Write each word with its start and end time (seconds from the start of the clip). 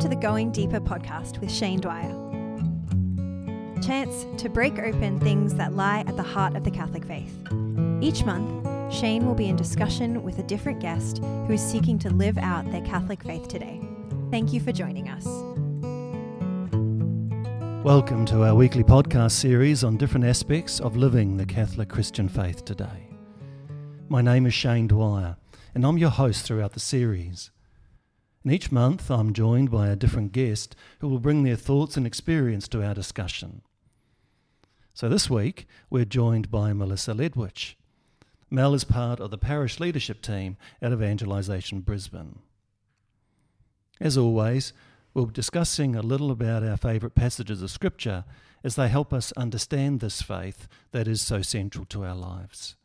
to 0.00 0.08
the 0.08 0.16
Going 0.16 0.50
Deeper 0.50 0.80
podcast 0.80 1.40
with 1.40 1.52
Shane 1.52 1.78
Dwyer. 1.78 2.08
Chance 3.82 4.24
to 4.40 4.48
break 4.48 4.78
open 4.78 5.20
things 5.20 5.54
that 5.56 5.74
lie 5.74 6.04
at 6.06 6.16
the 6.16 6.22
heart 6.22 6.56
of 6.56 6.64
the 6.64 6.70
Catholic 6.70 7.04
faith. 7.04 7.34
Each 8.00 8.24
month, 8.24 8.66
Shane 8.90 9.26
will 9.26 9.34
be 9.34 9.50
in 9.50 9.56
discussion 9.56 10.22
with 10.22 10.38
a 10.38 10.42
different 10.44 10.80
guest 10.80 11.18
who 11.18 11.52
is 11.52 11.60
seeking 11.60 11.98
to 11.98 12.08
live 12.08 12.38
out 12.38 12.64
their 12.72 12.80
Catholic 12.80 13.22
faith 13.22 13.48
today. 13.48 13.78
Thank 14.30 14.54
you 14.54 14.60
for 14.60 14.72
joining 14.72 15.10
us. 15.10 15.26
Welcome 17.84 18.24
to 18.26 18.44
our 18.44 18.54
weekly 18.54 18.84
podcast 18.84 19.32
series 19.32 19.84
on 19.84 19.98
different 19.98 20.24
aspects 20.24 20.80
of 20.80 20.96
living 20.96 21.36
the 21.36 21.44
Catholic 21.44 21.90
Christian 21.90 22.26
faith 22.26 22.64
today. 22.64 23.10
My 24.08 24.22
name 24.22 24.46
is 24.46 24.54
Shane 24.54 24.86
Dwyer, 24.86 25.36
and 25.74 25.84
I'm 25.84 25.98
your 25.98 26.08
host 26.08 26.46
throughout 26.46 26.72
the 26.72 26.80
series. 26.80 27.50
And 28.42 28.52
each 28.52 28.72
month, 28.72 29.10
I'm 29.10 29.34
joined 29.34 29.70
by 29.70 29.88
a 29.88 29.96
different 29.96 30.32
guest 30.32 30.74
who 31.00 31.08
will 31.08 31.18
bring 31.18 31.42
their 31.42 31.56
thoughts 31.56 31.96
and 31.96 32.06
experience 32.06 32.68
to 32.68 32.82
our 32.82 32.94
discussion. 32.94 33.62
So 34.94 35.08
this 35.08 35.28
week, 35.28 35.66
we're 35.90 36.04
joined 36.04 36.50
by 36.50 36.72
Melissa 36.72 37.14
Ledwich. 37.14 37.76
Mel 38.50 38.74
is 38.74 38.84
part 38.84 39.20
of 39.20 39.30
the 39.30 39.38
parish 39.38 39.78
leadership 39.78 40.22
team 40.22 40.56
at 40.82 40.92
Evangelisation 40.92 41.80
Brisbane. 41.80 42.40
As 44.00 44.16
always, 44.16 44.72
we'll 45.12 45.26
be 45.26 45.32
discussing 45.32 45.94
a 45.94 46.02
little 46.02 46.30
about 46.30 46.64
our 46.64 46.76
favourite 46.76 47.14
passages 47.14 47.62
of 47.62 47.70
Scripture 47.70 48.24
as 48.64 48.76
they 48.76 48.88
help 48.88 49.12
us 49.12 49.32
understand 49.32 50.00
this 50.00 50.22
faith 50.22 50.66
that 50.92 51.06
is 51.06 51.20
so 51.20 51.42
central 51.42 51.84
to 51.86 52.04
our 52.04 52.14
lives. 52.14 52.76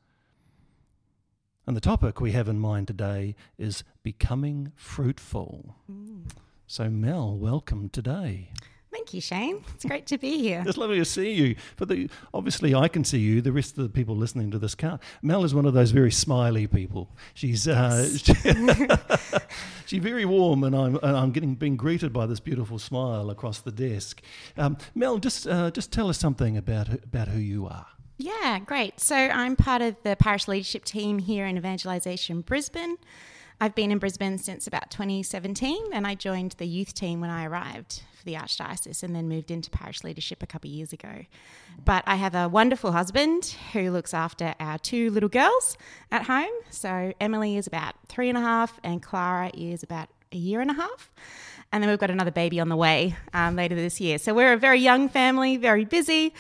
And 1.67 1.75
the 1.75 1.81
topic 1.81 2.21
we 2.21 2.31
have 2.33 2.47
in 2.47 2.59
mind 2.59 2.87
today 2.87 3.35
is 3.57 3.83
becoming 4.03 4.71
fruitful. 4.75 5.75
Mm. 5.91 6.29
So, 6.67 6.89
Mel, 6.89 7.35
welcome 7.35 7.89
today. 7.89 8.49
Thank 8.91 9.15
you, 9.15 9.19
Shane. 9.19 9.63
It's 9.73 9.83
great 9.83 10.05
to 10.07 10.17
be 10.17 10.39
here. 10.39 10.63
it's 10.65 10.77
lovely 10.77 10.99
to 10.99 11.05
see 11.05 11.31
you. 11.31 11.55
For 11.75 11.85
the 11.85 12.09
obviously, 12.33 12.73
I 12.73 12.87
can 12.87 13.03
see 13.03 13.17
you. 13.17 13.41
The 13.41 13.51
rest 13.51 13.77
of 13.77 13.83
the 13.83 13.89
people 13.89 14.15
listening 14.15 14.51
to 14.51 14.59
this 14.59 14.73
can't. 14.73 15.01
Mel 15.21 15.43
is 15.43 15.53
one 15.53 15.65
of 15.65 15.73
those 15.73 15.91
very 15.91 16.11
smiley 16.11 16.67
people. 16.67 17.09
She's 17.33 17.67
uh, 17.67 18.07
yes. 18.09 19.41
she's 19.85 20.01
very 20.01 20.23
warm, 20.23 20.63
and 20.63 20.75
I'm 20.75 20.95
and 20.95 21.17
I'm 21.17 21.31
getting 21.31 21.55
being 21.55 21.75
greeted 21.75 22.13
by 22.13 22.25
this 22.25 22.39
beautiful 22.39 22.79
smile 22.79 23.29
across 23.29 23.59
the 23.59 23.71
desk. 23.71 24.21
Um, 24.55 24.77
Mel, 24.93 25.17
just 25.17 25.45
uh, 25.45 25.71
just 25.71 25.91
tell 25.91 26.09
us 26.09 26.17
something 26.17 26.55
about 26.55 26.87
about 26.89 27.27
who 27.27 27.39
you 27.39 27.65
are. 27.65 27.87
Yeah, 28.17 28.59
great. 28.59 28.99
So 28.99 29.15
I'm 29.15 29.55
part 29.55 29.81
of 29.81 29.95
the 30.03 30.15
parish 30.15 30.47
leadership 30.47 30.85
team 30.85 31.19
here 31.19 31.45
in 31.45 31.57
Evangelisation 31.57 32.41
Brisbane. 32.41 32.97
I've 33.59 33.75
been 33.75 33.91
in 33.91 33.99
Brisbane 33.99 34.37
since 34.37 34.67
about 34.67 34.91
2017 34.91 35.93
and 35.93 36.05
I 36.05 36.15
joined 36.15 36.53
the 36.57 36.67
youth 36.67 36.93
team 36.93 37.21
when 37.21 37.29
I 37.29 37.45
arrived 37.45 38.01
for 38.17 38.23
the 38.25 38.33
Archdiocese 38.33 39.01
and 39.01 39.15
then 39.15 39.29
moved 39.29 39.49
into 39.49 39.69
parish 39.69 40.03
leadership 40.03 40.43
a 40.43 40.47
couple 40.47 40.69
of 40.69 40.73
years 40.75 40.91
ago. 40.91 41.25
But 41.83 42.03
I 42.05 42.15
have 42.15 42.35
a 42.35 42.49
wonderful 42.49 42.91
husband 42.91 43.55
who 43.73 43.91
looks 43.91 44.13
after 44.13 44.55
our 44.59 44.77
two 44.77 45.09
little 45.09 45.29
girls 45.29 45.77
at 46.11 46.23
home. 46.23 46.51
So 46.69 47.13
Emily 47.19 47.55
is 47.55 47.67
about 47.67 47.95
three 48.07 48.27
and 48.29 48.37
a 48.37 48.41
half 48.41 48.79
and 48.83 49.01
Clara 49.01 49.51
is 49.53 49.83
about 49.83 50.09
a 50.35 50.37
year 50.37 50.61
and 50.61 50.69
a 50.69 50.75
half. 50.75 51.11
And 51.71 51.81
then 51.81 51.89
we've 51.89 51.99
got 51.99 52.11
another 52.11 52.31
baby 52.31 52.59
on 52.59 52.69
the 52.69 52.75
way 52.75 53.15
um, 53.33 53.55
later 53.55 53.75
this 53.75 53.99
year. 53.99 54.17
So 54.17 54.33
we're 54.33 54.53
a 54.53 54.57
very 54.57 54.79
young 54.79 55.09
family, 55.09 55.57
very 55.57 55.83
busy, 55.83 56.33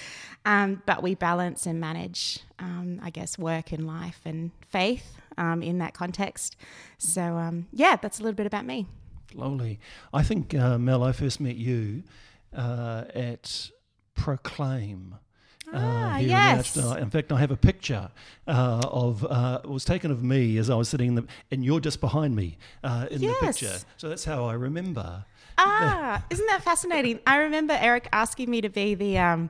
um, 0.45 0.81
but 0.85 1.01
we 1.01 1.15
balance 1.15 1.65
and 1.65 1.79
manage, 1.79 2.39
um, 2.59 2.99
I 3.01 3.09
guess, 3.09 3.37
work 3.37 3.71
and 3.71 3.87
life 3.87 4.21
and 4.23 4.51
faith 4.69 5.17
um, 5.37 5.63
in 5.63 5.79
that 5.79 5.93
context. 5.93 6.55
So, 6.99 7.21
um, 7.21 7.67
yeah, 7.71 7.95
that's 7.95 8.19
a 8.19 8.23
little 8.23 8.35
bit 8.35 8.45
about 8.45 8.65
me. 8.65 8.85
Lovely. 9.33 9.79
I 10.13 10.23
think, 10.23 10.53
uh, 10.53 10.77
Mel, 10.77 11.03
I 11.03 11.11
first 11.11 11.39
met 11.39 11.55
you 11.55 12.03
uh, 12.55 13.05
at 13.13 13.71
Proclaim. 14.13 15.15
Uh, 15.75 15.79
ah, 15.81 16.17
yes. 16.17 16.77
In, 16.77 16.97
in 16.99 17.09
fact, 17.09 17.31
I 17.31 17.39
have 17.39 17.51
a 17.51 17.57
picture 17.57 18.09
uh, 18.47 18.81
of 18.89 19.25
uh, 19.25 19.59
it 19.63 19.69
was 19.69 19.83
taken 19.83 20.09
of 20.09 20.23
me 20.23 20.57
as 20.57 20.69
I 20.69 20.75
was 20.75 20.87
sitting 20.87 21.09
in 21.09 21.15
the, 21.15 21.25
and 21.51 21.65
you're 21.65 21.81
just 21.81 21.99
behind 21.99 22.35
me 22.35 22.57
uh, 22.83 23.07
in 23.11 23.21
yes. 23.21 23.39
the 23.39 23.45
picture. 23.45 23.85
So 23.97 24.09
that's 24.09 24.23
how 24.23 24.45
I 24.45 24.53
remember. 24.53 25.25
Ah, 25.57 26.23
isn't 26.29 26.47
that 26.47 26.63
fascinating? 26.63 27.19
I 27.27 27.37
remember 27.37 27.77
Eric 27.79 28.07
asking 28.11 28.49
me 28.49 28.61
to 28.61 28.69
be 28.69 28.95
the 28.95 29.17
um, 29.17 29.49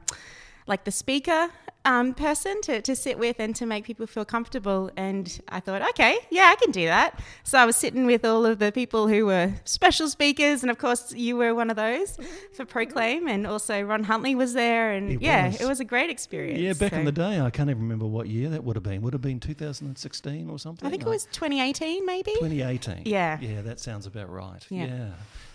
like 0.68 0.84
the 0.84 0.92
speaker 0.92 1.50
um, 1.86 2.14
person 2.16 2.60
to, 2.62 2.82
to 2.82 2.96
sit 2.96 3.20
with 3.20 3.40
and 3.40 3.56
to 3.56 3.66
make 3.66 3.86
people 3.86 4.08
feel 4.08 4.26
comfortable. 4.26 4.90
And 4.98 5.40
I 5.50 5.60
thought, 5.60 5.88
okay, 5.90 6.18
yeah, 6.32 6.52
I 6.52 6.56
can 6.56 6.72
do 6.72 6.86
that. 6.86 7.20
So 7.44 7.60
I 7.60 7.66
was 7.66 7.76
sitting 7.76 8.06
with 8.06 8.26
all 8.26 8.46
of 8.46 8.60
the 8.60 8.72
people 8.72 9.08
who 9.08 9.28
were 9.28 9.54
special 9.66 10.10
speakers. 10.10 10.64
And 10.64 10.72
of 10.72 10.80
course, 10.80 11.14
you 11.14 11.38
were 11.38 11.54
one 11.54 11.70
of 11.70 11.76
those 11.76 12.18
for 12.54 12.66
Proclaim. 12.66 13.28
And 13.28 13.46
also 13.46 13.82
Ron 13.84 14.04
Huntley 14.04 14.36
was 14.36 14.54
there. 14.54 14.92
And 14.92 15.12
it 15.12 15.22
yeah, 15.22 15.48
was. 15.48 15.62
it 15.62 15.66
was 15.68 15.80
a 15.80 15.86
great 15.86 16.10
experience. 16.10 16.60
Yeah, 16.60 16.74
back 16.74 16.92
so. 16.92 17.00
in 17.00 17.06
the 17.06 17.12
day, 17.12 17.40
I 17.40 17.52
can't 17.52 17.70
even 17.70 17.84
remember 17.84 18.08
what 18.08 18.28
year 18.28 18.50
that 18.50 18.64
would 18.64 18.76
have 18.76 18.84
been. 18.84 19.02
Would 19.04 19.14
have 19.14 19.22
been 19.22 19.40
2016 19.40 20.50
or 20.50 20.58
something? 20.58 20.88
I 20.88 20.90
think 20.90 21.04
like 21.04 21.08
it 21.08 21.10
was 21.10 21.26
2018, 21.26 22.06
maybe. 22.06 22.32
2018. 22.32 23.04
Yeah. 23.06 23.40
Yeah, 23.40 23.62
that 23.62 23.80
sounds 23.80 24.08
about 24.08 24.32
right. 24.32 24.66
yeah. 24.70 24.86
yeah. 24.86 25.10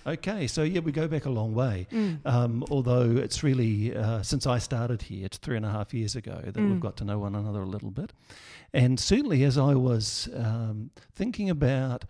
Okay, 0.07 0.47
so 0.47 0.63
yeah, 0.63 0.81
we 0.81 0.93
go 0.93 1.07
back 1.07 1.27
a 1.27 1.31
long 1.31 1.55
way. 1.55 1.87
Mm. 1.93 2.25
Um, 2.25 2.65
although 2.71 3.17
it's 3.17 3.43
really, 3.43 3.95
uh, 3.95 4.23
since 4.23 4.47
I 4.47 4.59
started 4.59 5.03
here, 5.03 5.27
it's 5.27 5.39
three 5.39 5.57
and 5.57 5.67
a 5.67 5.71
half 5.71 5.93
years 5.93 6.17
ago 6.17 6.41
that 6.43 6.57
mm. 6.57 6.71
we've 6.71 6.81
got 6.81 6.97
to 6.99 7.05
know 7.05 7.19
one 7.19 7.35
another 7.35 7.61
a 7.61 7.67
little 7.67 7.91
bit. 7.91 8.13
And 8.73 8.99
certainly 8.99 9.45
as 9.45 9.59
I 9.59 9.75
was 9.75 10.29
um, 10.35 10.91
thinking 11.15 11.51
about 11.51 12.05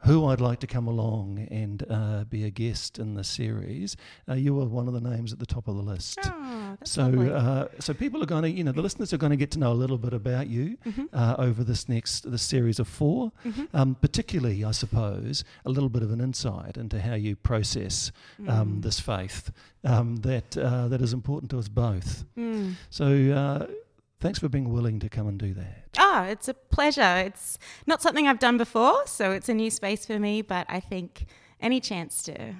who 0.00 0.26
I'd 0.26 0.40
like 0.40 0.60
to 0.60 0.66
come 0.66 0.86
along 0.86 1.46
and 1.50 1.84
uh, 1.88 2.24
be 2.24 2.44
a 2.44 2.50
guest 2.50 2.98
in 2.98 3.14
the 3.14 3.24
series, 3.24 3.96
uh, 4.28 4.34
you 4.34 4.54
were 4.54 4.66
one 4.66 4.88
of 4.88 4.94
the 4.94 5.00
names 5.00 5.32
at 5.32 5.38
the 5.38 5.46
top 5.46 5.68
of 5.68 5.76
the 5.76 5.82
list. 5.82 6.18
Oh, 6.24 6.76
so, 6.84 7.04
uh, 7.04 7.68
so 7.80 7.94
people 7.94 8.22
are 8.22 8.26
going 8.26 8.42
to, 8.42 8.50
you 8.50 8.62
know, 8.62 8.72
the 8.72 8.82
listeners 8.82 9.12
are 9.12 9.18
going 9.18 9.30
to 9.30 9.36
get 9.36 9.50
to 9.52 9.58
know 9.58 9.72
a 9.72 9.74
little 9.74 9.98
bit 9.98 10.12
about 10.12 10.48
you 10.48 10.76
mm-hmm. 10.86 11.04
Uh, 11.12 11.34
over 11.38 11.64
this 11.64 11.88
next 11.88 12.30
this 12.30 12.42
series 12.42 12.78
of 12.78 12.88
4 12.88 13.32
mm-hmm. 13.44 13.64
um, 13.74 13.94
particularly, 13.94 14.64
I 14.64 14.72
suppose, 14.72 15.44
a 15.64 15.70
little 15.70 15.88
bit 15.88 16.02
of 16.02 16.10
an 16.12 16.20
insight 16.20 16.76
into 16.76 17.00
how 17.00 17.14
you 17.14 17.36
process 17.36 18.12
um, 18.48 18.76
mm. 18.78 18.82
this 18.82 19.00
faith 19.00 19.50
um, 19.84 20.16
that 20.16 20.56
uh, 20.56 20.88
that 20.88 21.00
is 21.00 21.12
important 21.12 21.50
to 21.52 21.58
us 21.58 21.68
both. 21.68 22.24
Mm. 22.36 22.74
So 22.90 23.06
uh, 23.06 23.66
Thanks 24.18 24.38
for 24.38 24.48
being 24.48 24.72
willing 24.72 24.98
to 25.00 25.08
come 25.08 25.28
and 25.28 25.38
do 25.38 25.52
that. 25.54 25.84
Ah, 25.98 26.24
oh, 26.24 26.30
it's 26.30 26.48
a 26.48 26.54
pleasure. 26.54 27.16
It's 27.26 27.58
not 27.86 28.00
something 28.00 28.26
I've 28.26 28.38
done 28.38 28.56
before, 28.56 29.06
so 29.06 29.30
it's 29.32 29.48
a 29.48 29.54
new 29.54 29.70
space 29.70 30.06
for 30.06 30.18
me, 30.18 30.42
but 30.42 30.66
I 30.68 30.80
think 30.80 31.26
any 31.60 31.80
chance 31.80 32.22
to 32.24 32.54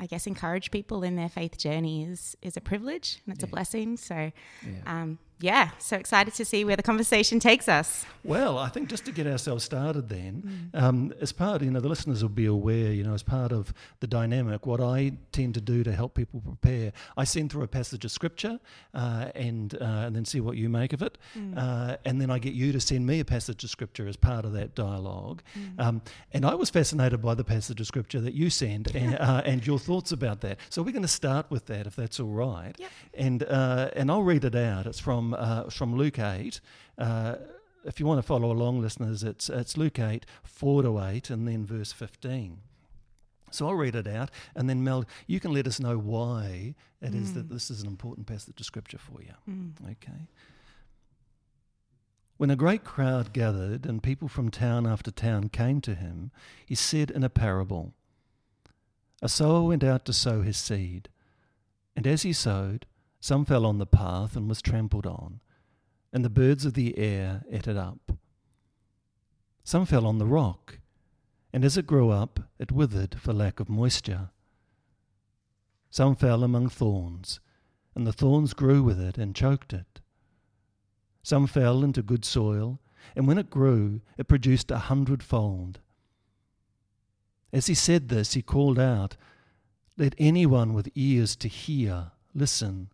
I 0.00 0.06
guess 0.06 0.26
encourage 0.26 0.70
people 0.70 1.02
in 1.02 1.16
their 1.16 1.28
faith 1.28 1.58
journey 1.58 2.04
is 2.04 2.36
is 2.40 2.56
a 2.56 2.60
privilege 2.60 3.20
and 3.26 3.34
it's 3.34 3.42
yeah. 3.42 3.48
a 3.48 3.50
blessing. 3.50 3.96
So 3.96 4.14
yeah. 4.14 4.80
Um, 4.86 5.18
yeah, 5.40 5.70
so 5.78 5.96
excited 5.96 6.34
to 6.34 6.44
see 6.44 6.64
where 6.64 6.76
the 6.76 6.82
conversation 6.82 7.40
takes 7.40 7.68
us. 7.68 8.04
Well, 8.22 8.58
I 8.58 8.68
think 8.68 8.90
just 8.90 9.06
to 9.06 9.12
get 9.12 9.26
ourselves 9.26 9.64
started, 9.64 10.08
then, 10.08 10.70
mm. 10.74 10.82
um, 10.82 11.14
as 11.20 11.32
part, 11.32 11.62
you 11.62 11.70
know, 11.70 11.80
the 11.80 11.88
listeners 11.88 12.22
will 12.22 12.28
be 12.28 12.44
aware, 12.44 12.92
you 12.92 13.02
know, 13.02 13.14
as 13.14 13.22
part 13.22 13.50
of 13.50 13.72
the 14.00 14.06
dynamic, 14.06 14.66
what 14.66 14.80
I 14.80 15.12
tend 15.32 15.54
to 15.54 15.60
do 15.60 15.82
to 15.84 15.92
help 15.92 16.14
people 16.14 16.40
prepare, 16.40 16.92
I 17.16 17.24
send 17.24 17.50
through 17.50 17.62
a 17.62 17.68
passage 17.68 18.04
of 18.04 18.10
scripture, 18.10 18.60
uh, 18.92 19.30
and 19.34 19.74
uh, 19.80 20.04
and 20.06 20.14
then 20.14 20.24
see 20.24 20.40
what 20.40 20.56
you 20.56 20.68
make 20.68 20.92
of 20.92 21.00
it, 21.00 21.16
mm. 21.36 21.56
uh, 21.56 21.96
and 22.04 22.20
then 22.20 22.30
I 22.30 22.38
get 22.38 22.52
you 22.52 22.72
to 22.72 22.80
send 22.80 23.06
me 23.06 23.20
a 23.20 23.24
passage 23.24 23.64
of 23.64 23.70
scripture 23.70 24.06
as 24.06 24.16
part 24.16 24.44
of 24.44 24.52
that 24.52 24.74
dialogue. 24.74 25.42
Mm. 25.58 25.80
Um, 25.80 26.02
and 26.32 26.44
I 26.44 26.54
was 26.54 26.68
fascinated 26.68 27.22
by 27.22 27.34
the 27.34 27.44
passage 27.44 27.80
of 27.80 27.86
scripture 27.86 28.20
that 28.20 28.34
you 28.34 28.50
send, 28.50 28.94
and, 28.94 29.16
uh, 29.16 29.42
and 29.46 29.66
your 29.66 29.78
thoughts 29.78 30.12
about 30.12 30.42
that. 30.42 30.58
So 30.68 30.82
we're 30.82 30.92
going 30.92 31.02
to 31.02 31.08
start 31.08 31.46
with 31.50 31.66
that, 31.66 31.86
if 31.86 31.96
that's 31.96 32.20
all 32.20 32.28
right. 32.28 32.74
Yep. 32.78 32.90
And 33.14 33.42
uh, 33.44 33.90
and 33.96 34.10
I'll 34.10 34.22
read 34.22 34.44
it 34.44 34.54
out. 34.54 34.86
It's 34.86 35.00
from 35.00 35.29
uh, 35.34 35.70
from 35.70 35.96
Luke 35.96 36.18
8. 36.18 36.60
Uh, 36.98 37.36
if 37.84 37.98
you 37.98 38.06
want 38.06 38.18
to 38.18 38.22
follow 38.22 38.50
along, 38.50 38.80
listeners, 38.80 39.22
it's, 39.22 39.48
it's 39.48 39.76
Luke 39.76 39.98
8, 39.98 40.26
4 40.42 40.82
to 40.82 41.00
8, 41.00 41.30
and 41.30 41.48
then 41.48 41.64
verse 41.64 41.92
15. 41.92 42.58
So 43.50 43.66
I'll 43.66 43.74
read 43.74 43.94
it 43.94 44.06
out, 44.06 44.30
and 44.54 44.68
then 44.68 44.84
Mel, 44.84 45.04
you 45.26 45.40
can 45.40 45.52
let 45.52 45.66
us 45.66 45.80
know 45.80 45.98
why 45.98 46.74
it 47.00 47.12
mm. 47.12 47.22
is 47.22 47.34
that 47.34 47.48
mm. 47.48 47.52
this 47.52 47.70
is 47.70 47.82
an 47.82 47.88
important 47.88 48.26
passage 48.26 48.60
of 48.60 48.66
scripture 48.66 48.98
for 48.98 49.20
you. 49.22 49.34
Mm. 49.48 49.72
Okay. 49.82 50.28
When 52.36 52.50
a 52.50 52.56
great 52.56 52.84
crowd 52.84 53.32
gathered 53.32 53.84
and 53.84 54.02
people 54.02 54.28
from 54.28 54.50
town 54.50 54.86
after 54.86 55.10
town 55.10 55.48
came 55.48 55.80
to 55.82 55.94
him, 55.94 56.30
he 56.64 56.74
said 56.74 57.10
in 57.10 57.22
a 57.22 57.28
parable 57.28 57.92
A 59.20 59.28
sower 59.28 59.62
went 59.62 59.84
out 59.84 60.04
to 60.06 60.12
sow 60.12 60.42
his 60.42 60.56
seed, 60.56 61.08
and 61.96 62.06
as 62.06 62.22
he 62.22 62.32
sowed, 62.32 62.86
some 63.20 63.44
fell 63.44 63.66
on 63.66 63.78
the 63.78 63.86
path 63.86 64.34
and 64.34 64.48
was 64.48 64.62
trampled 64.62 65.06
on, 65.06 65.40
and 66.12 66.24
the 66.24 66.30
birds 66.30 66.64
of 66.64 66.74
the 66.74 66.96
air 66.98 67.44
ate 67.50 67.68
it 67.68 67.76
up. 67.76 68.12
Some 69.62 69.84
fell 69.84 70.06
on 70.06 70.18
the 70.18 70.26
rock, 70.26 70.78
and 71.52 71.64
as 71.64 71.76
it 71.76 71.86
grew 71.86 72.10
up, 72.10 72.40
it 72.58 72.72
withered 72.72 73.20
for 73.20 73.32
lack 73.32 73.60
of 73.60 73.68
moisture. 73.68 74.30
Some 75.90 76.16
fell 76.16 76.42
among 76.42 76.70
thorns, 76.70 77.40
and 77.94 78.06
the 78.06 78.12
thorns 78.12 78.54
grew 78.54 78.82
with 78.82 78.98
it 78.98 79.18
and 79.18 79.36
choked 79.36 79.72
it. 79.72 80.00
Some 81.22 81.46
fell 81.46 81.84
into 81.84 82.02
good 82.02 82.24
soil, 82.24 82.80
and 83.14 83.26
when 83.26 83.38
it 83.38 83.50
grew, 83.50 84.00
it 84.16 84.28
produced 84.28 84.70
a 84.70 84.78
hundredfold. 84.78 85.80
As 87.52 87.66
he 87.66 87.74
said 87.74 88.08
this, 88.08 88.32
he 88.32 88.42
called 88.42 88.78
out, 88.78 89.16
Let 89.98 90.14
anyone 90.18 90.72
with 90.72 90.88
ears 90.94 91.36
to 91.36 91.48
hear 91.48 92.12
listen. 92.34 92.90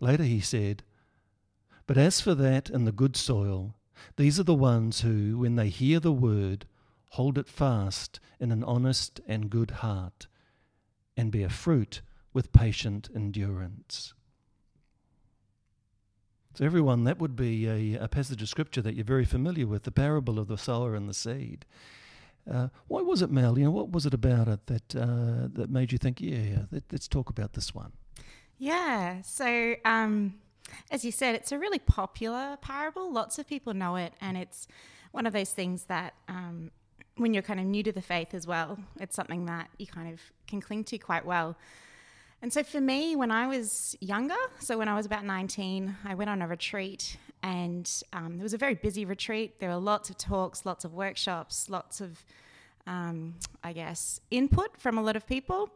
Later 0.00 0.24
he 0.24 0.40
said, 0.40 0.82
But 1.86 1.96
as 1.96 2.20
for 2.20 2.34
that 2.34 2.70
and 2.70 2.86
the 2.86 2.92
good 2.92 3.16
soil, 3.16 3.74
these 4.16 4.38
are 4.38 4.44
the 4.44 4.54
ones 4.54 5.00
who, 5.00 5.38
when 5.38 5.56
they 5.56 5.68
hear 5.68 6.00
the 6.00 6.12
word, 6.12 6.66
hold 7.10 7.38
it 7.38 7.48
fast 7.48 8.20
in 8.38 8.52
an 8.52 8.62
honest 8.64 9.20
and 9.26 9.50
good 9.50 9.70
heart, 9.70 10.26
and 11.16 11.32
bear 11.32 11.48
fruit 11.48 12.02
with 12.32 12.52
patient 12.52 13.08
endurance. 13.14 14.12
So, 16.54 16.64
everyone, 16.64 17.04
that 17.04 17.18
would 17.18 17.36
be 17.36 17.66
a, 17.66 18.04
a, 18.04 18.08
passage 18.08 18.40
of 18.40 18.48
scripture 18.48 18.80
that 18.80 18.94
you're 18.94 19.04
very 19.04 19.26
familiar 19.26 19.66
with 19.66 19.82
the 19.82 19.90
parable 19.90 20.38
of 20.38 20.46
the 20.46 20.56
sower 20.56 20.94
and 20.94 21.06
the 21.06 21.12
seed. 21.12 21.66
Uh, 22.50 22.68
why 22.86 23.02
was 23.02 23.20
it, 23.20 23.30
Mel? 23.30 23.58
You 23.58 23.66
know, 23.66 23.70
what 23.70 23.92
was 23.92 24.06
it 24.06 24.14
about 24.14 24.48
it 24.48 24.66
that 24.66 24.96
uh, 24.96 25.48
that 25.52 25.68
made 25.68 25.92
you 25.92 25.98
think, 25.98 26.20
yeah, 26.20 26.60
let, 26.70 26.84
us 26.94 27.08
talk 27.08 27.28
about 27.28 27.52
this 27.52 27.74
one? 27.74 27.92
Yeah. 28.58 29.22
So, 29.22 29.74
um, 29.84 30.34
as 30.90 31.04
you 31.04 31.12
said, 31.12 31.34
it's 31.34 31.52
a 31.52 31.58
really 31.58 31.78
popular 31.78 32.56
parable. 32.60 33.12
Lots 33.12 33.38
of 33.38 33.46
people 33.46 33.74
know 33.74 33.96
it, 33.96 34.12
and 34.20 34.36
it's 34.36 34.66
one 35.12 35.26
of 35.26 35.32
those 35.32 35.50
things 35.50 35.84
that, 35.84 36.14
um, 36.28 36.70
when 37.16 37.32
you're 37.32 37.42
kind 37.42 37.60
of 37.60 37.66
new 37.66 37.82
to 37.82 37.92
the 37.92 38.02
faith 38.02 38.34
as 38.34 38.46
well, 38.46 38.78
it's 39.00 39.16
something 39.16 39.46
that 39.46 39.68
you 39.78 39.86
kind 39.86 40.12
of 40.12 40.20
can 40.46 40.60
cling 40.60 40.84
to 40.84 40.98
quite 40.98 41.24
well. 41.24 41.56
And 42.42 42.52
so 42.52 42.62
for 42.62 42.80
me, 42.80 43.16
when 43.16 43.30
I 43.30 43.46
was 43.46 43.96
younger, 44.00 44.36
so 44.58 44.76
when 44.76 44.88
I 44.88 44.94
was 44.94 45.06
about 45.06 45.24
19, 45.24 45.96
I 46.04 46.14
went 46.14 46.28
on 46.28 46.42
a 46.42 46.46
retreat 46.46 47.16
and 47.42 47.90
um, 48.12 48.38
it 48.38 48.42
was 48.42 48.52
a 48.52 48.58
very 48.58 48.74
busy 48.74 49.06
retreat. 49.06 49.58
There 49.58 49.70
were 49.70 49.76
lots 49.76 50.10
of 50.10 50.18
talks, 50.18 50.66
lots 50.66 50.84
of 50.84 50.92
workshops, 50.92 51.70
lots 51.70 52.02
of, 52.02 52.24
um, 52.86 53.36
I 53.64 53.72
guess, 53.72 54.20
input 54.30 54.78
from 54.78 54.98
a 54.98 55.02
lot 55.02 55.16
of 55.16 55.26
people. 55.26 55.70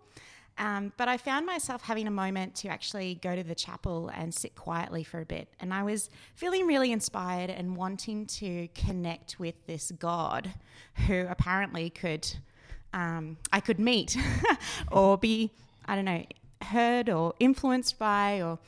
Um, 0.60 0.92
but 0.98 1.08
I 1.08 1.16
found 1.16 1.46
myself 1.46 1.80
having 1.80 2.06
a 2.06 2.10
moment 2.10 2.54
to 2.56 2.68
actually 2.68 3.14
go 3.22 3.34
to 3.34 3.42
the 3.42 3.54
chapel 3.54 4.10
and 4.14 4.32
sit 4.32 4.54
quietly 4.54 5.02
for 5.02 5.22
a 5.22 5.24
bit. 5.24 5.48
And 5.58 5.72
I 5.72 5.82
was 5.82 6.10
feeling 6.34 6.66
really 6.66 6.92
inspired 6.92 7.48
and 7.48 7.74
wanting 7.74 8.26
to 8.26 8.68
connect 8.74 9.40
with 9.40 9.54
this 9.66 9.90
God 9.98 10.52
who 11.06 11.26
apparently 11.30 11.88
could, 11.88 12.30
um, 12.92 13.38
I 13.50 13.60
could 13.60 13.80
meet 13.80 14.18
or 14.92 15.16
be, 15.16 15.50
I 15.86 15.96
don't 15.96 16.04
know, 16.04 16.26
heard 16.60 17.08
or 17.08 17.32
influenced 17.40 17.98
by 17.98 18.42
or 18.42 18.58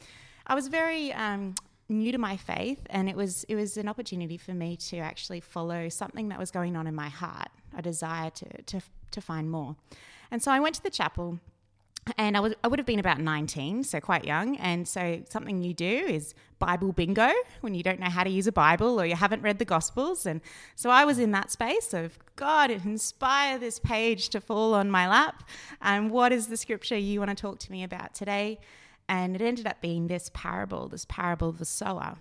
I 0.47 0.55
was 0.55 0.69
very 0.69 1.13
um, 1.13 1.55
new 1.91 2.11
to 2.11 2.17
my 2.17 2.39
faith 2.39 2.81
and 2.89 3.07
it 3.07 3.17
was 3.17 3.45
it 3.51 3.55
was 3.55 3.77
an 3.77 3.87
opportunity 3.87 4.39
for 4.39 4.53
me 4.55 4.79
to 4.79 4.97
actually 4.97 5.41
follow 5.41 5.91
something 5.91 6.31
that 6.31 6.39
was 6.39 6.51
going 6.51 6.75
on 6.75 6.87
in 6.87 6.95
my 6.95 7.11
heart, 7.11 7.49
a 7.77 7.83
desire 7.83 8.31
to 8.31 8.63
to 8.63 8.81
to 9.11 9.21
find 9.21 9.51
more. 9.51 9.77
And 10.31 10.43
so 10.43 10.51
I 10.51 10.59
went 10.59 10.75
to 10.77 10.83
the 10.83 10.91
chapel 10.91 11.39
and 12.17 12.37
I 12.37 12.41
was 12.41 12.55
I 12.65 12.69
would 12.69 12.79
have 12.79 12.87
been 12.87 12.99
about 12.99 13.21
19, 13.21 13.85
so 13.85 14.01
quite 14.01 14.25
young. 14.25 14.57
And 14.57 14.89
so 14.89 15.23
something 15.29 15.63
you 15.63 15.73
do 15.73 15.87
is 15.87 16.35
Bible 16.59 16.93
bingo 16.93 17.31
when 17.61 17.75
you 17.75 17.83
don't 17.83 18.01
know 18.01 18.11
how 18.11 18.25
to 18.25 18.31
use 18.31 18.47
a 18.47 18.53
Bible 18.53 19.01
or 19.01 19.07
you 19.07 19.15
haven't 19.15 19.43
read 19.43 19.59
the 19.59 19.65
Gospels. 19.65 20.27
And 20.27 20.41
so 20.75 20.91
I 20.91 21.05
was 21.05 21.19
in 21.19 21.31
that 21.33 21.51
space 21.51 21.95
of 21.95 22.19
God, 22.35 22.71
inspire 22.71 23.59
this 23.59 23.79
page 23.79 24.31
to 24.31 24.41
fall 24.41 24.75
on 24.75 24.91
my 24.91 25.09
lap. 25.09 25.45
And 25.81 26.11
what 26.11 26.33
is 26.33 26.49
the 26.49 26.57
scripture 26.57 26.97
you 26.97 27.21
want 27.21 27.37
to 27.37 27.41
talk 27.41 27.59
to 27.61 27.73
me 27.73 27.85
about 27.85 28.15
today? 28.15 28.59
And 29.09 29.37
it 29.37 29.43
ended 29.43 29.67
up 29.67 29.81
being 29.81 30.09
this 30.09 30.31
parable, 30.35 30.89
this 30.89 31.05
parable 31.09 31.51
of 31.51 31.59
the 31.59 31.65
sower. 31.65 32.17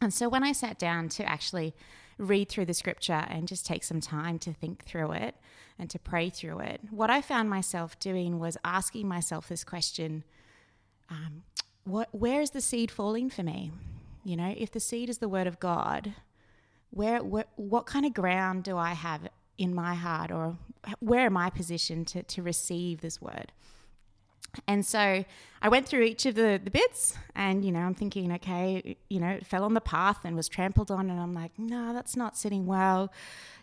And 0.00 0.14
so 0.14 0.28
when 0.28 0.44
I 0.44 0.52
sat 0.52 0.78
down 0.78 1.08
to 1.10 1.24
actually 1.24 1.74
read 2.18 2.48
through 2.48 2.66
the 2.66 2.74
scripture 2.74 3.24
and 3.28 3.48
just 3.48 3.66
take 3.66 3.84
some 3.84 4.00
time 4.00 4.38
to 4.38 4.52
think 4.52 4.84
through 4.84 5.12
it 5.12 5.34
and 5.78 5.90
to 5.90 5.98
pray 5.98 6.30
through 6.30 6.60
it, 6.60 6.80
what 6.90 7.10
I 7.10 7.20
found 7.20 7.50
myself 7.50 7.98
doing 7.98 8.38
was 8.38 8.56
asking 8.64 9.08
myself 9.08 9.48
this 9.48 9.64
question 9.64 10.24
um, 11.10 11.42
what, 11.84 12.08
Where 12.12 12.40
is 12.40 12.50
the 12.50 12.60
seed 12.60 12.90
falling 12.90 13.30
for 13.30 13.42
me? 13.42 13.72
You 14.24 14.36
know, 14.36 14.54
if 14.56 14.70
the 14.70 14.80
seed 14.80 15.10
is 15.10 15.18
the 15.18 15.28
word 15.28 15.46
of 15.46 15.60
God, 15.60 16.14
where, 16.90 17.22
where 17.22 17.44
what 17.56 17.86
kind 17.86 18.06
of 18.06 18.14
ground 18.14 18.64
do 18.64 18.78
I 18.78 18.94
have 18.94 19.28
in 19.58 19.74
my 19.74 19.94
heart 19.94 20.30
or 20.30 20.56
where 21.00 21.26
am 21.26 21.36
I 21.36 21.50
positioned 21.50 22.06
to, 22.08 22.22
to 22.22 22.42
receive 22.42 23.00
this 23.00 23.20
word? 23.20 23.52
And 24.66 24.84
so 24.84 25.24
I 25.62 25.68
went 25.68 25.88
through 25.88 26.02
each 26.02 26.26
of 26.26 26.34
the, 26.34 26.60
the 26.62 26.70
bits, 26.70 27.16
and 27.34 27.64
you 27.64 27.72
know, 27.72 27.80
I'm 27.80 27.94
thinking, 27.94 28.32
okay, 28.32 28.96
you 29.08 29.20
know, 29.20 29.30
it 29.30 29.46
fell 29.46 29.64
on 29.64 29.74
the 29.74 29.80
path 29.80 30.24
and 30.24 30.36
was 30.36 30.48
trampled 30.48 30.90
on, 30.90 31.10
and 31.10 31.20
I'm 31.20 31.32
like, 31.32 31.52
no, 31.58 31.92
that's 31.92 32.16
not 32.16 32.36
sitting 32.36 32.66
well. 32.66 33.12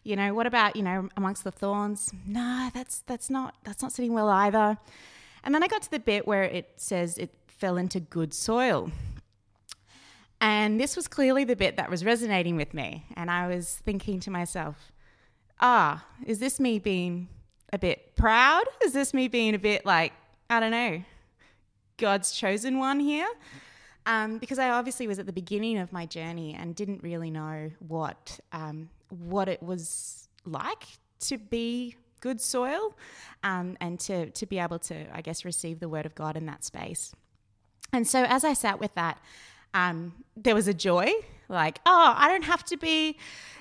You 0.04 0.16
know, 0.16 0.34
what 0.34 0.48
about 0.48 0.76
you 0.76 0.84
know 0.84 1.10
amongst 1.16 1.44
the 1.44 1.52
thorns? 1.52 2.12
No, 2.26 2.70
that's 2.74 3.00
that's 3.06 3.30
not 3.30 3.56
that's 3.64 3.82
not 3.82 3.92
sitting 3.92 4.14
well 4.14 4.30
either. 4.30 4.78
And 5.44 5.56
then 5.56 5.64
I 5.64 5.68
got 5.68 5.82
to 5.84 5.92
the 5.92 6.00
bit 6.00 6.28
where 6.28 6.44
it 6.44 6.74
says 6.78 7.18
it 7.18 7.34
fell 7.48 7.78
into 7.78 8.00
good 8.00 8.34
soil. 8.34 8.92
And 10.40 10.80
this 10.80 10.96
was 10.96 11.08
clearly 11.08 11.44
the 11.44 11.56
bit 11.56 11.78
that 11.78 11.90
was 11.90 12.04
resonating 12.04 12.56
with 12.56 12.74
me. 12.74 13.06
And 13.16 13.30
I 13.30 13.48
was 13.48 13.80
thinking 13.86 14.20
to 14.22 14.32
myself, 14.32 14.92
ah, 15.60 16.04
is 16.26 16.40
this 16.40 16.60
me 16.60 16.80
being 16.80 17.28
a 17.72 17.78
bit 17.78 18.16
proud? 18.16 18.64
Is 18.84 18.94
this 18.94 19.14
me 19.14 19.28
being 19.28 19.54
a 19.54 19.60
bit 19.60 19.86
like, 19.86 20.14
I 20.51 20.59
don't 20.59 20.71
know, 20.71 21.01
God's 21.95 22.33
chosen 22.33 22.77
one 22.77 23.00
here. 23.00 23.27
Um, 24.06 24.38
because 24.38 24.59
I 24.59 24.71
obviously 24.71 25.07
was 25.07 25.18
at 25.18 25.25
the 25.25 25.31
beginning 25.31 25.77
of 25.77 25.94
my 25.94 26.06
journey 26.06 26.57
and 26.59 26.75
didn't 26.75 27.01
really 27.03 27.31
know 27.31 27.71
what 27.80 28.38
um, 28.51 28.89
what 29.09 29.48
it 29.48 29.63
was 29.63 30.27
like 30.44 30.83
to 31.21 31.38
be 31.38 31.95
good 32.19 32.42
soil 32.42 32.95
um, 33.44 33.77
and 33.80 33.98
to 34.01 34.30
to 34.31 34.45
be 34.45 34.59
able 34.59 34.80
to, 34.80 35.06
I 35.15 35.21
guess, 35.21 35.45
receive 35.45 35.80
the 35.80 35.88
word 35.88 36.06
of 36.06 36.15
God 36.15 36.36
in 36.36 36.48
that 36.48 36.65
space. 36.65 37.13
And 37.94 38.06
so 38.06 38.25
as 38.27 38.44
I 38.44 38.54
sat 38.54 38.77
with 38.77 38.94
that, 38.95 39.19
um, 39.74 40.13
there 40.36 40.56
was 40.56 40.68
a 40.68 40.74
joy, 40.74 41.13
like, 41.47 41.80
oh, 41.86 42.13
I 42.18 42.27
don't 42.27 42.44
have 42.44 42.65
to 42.65 42.77
be 42.77 43.18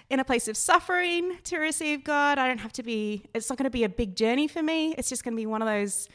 in 0.08 0.18
a 0.18 0.24
place 0.24 0.48
of 0.48 0.56
suffering 0.56 1.38
to 1.44 1.58
receive 1.58 2.02
God. 2.02 2.36
I 2.38 2.48
don't 2.48 2.58
have 2.58 2.72
to 2.72 2.82
be. 2.82 3.26
It's 3.32 3.48
not 3.48 3.58
going 3.58 3.64
to 3.64 3.70
be 3.70 3.84
a 3.84 3.88
big 3.88 4.16
journey 4.16 4.48
for 4.48 4.62
me. 4.62 4.94
It's 4.98 5.08
just 5.08 5.22
going 5.22 5.34
to 5.34 5.40
be 5.40 5.46
one 5.46 5.62
of 5.62 5.68
those 5.68 6.08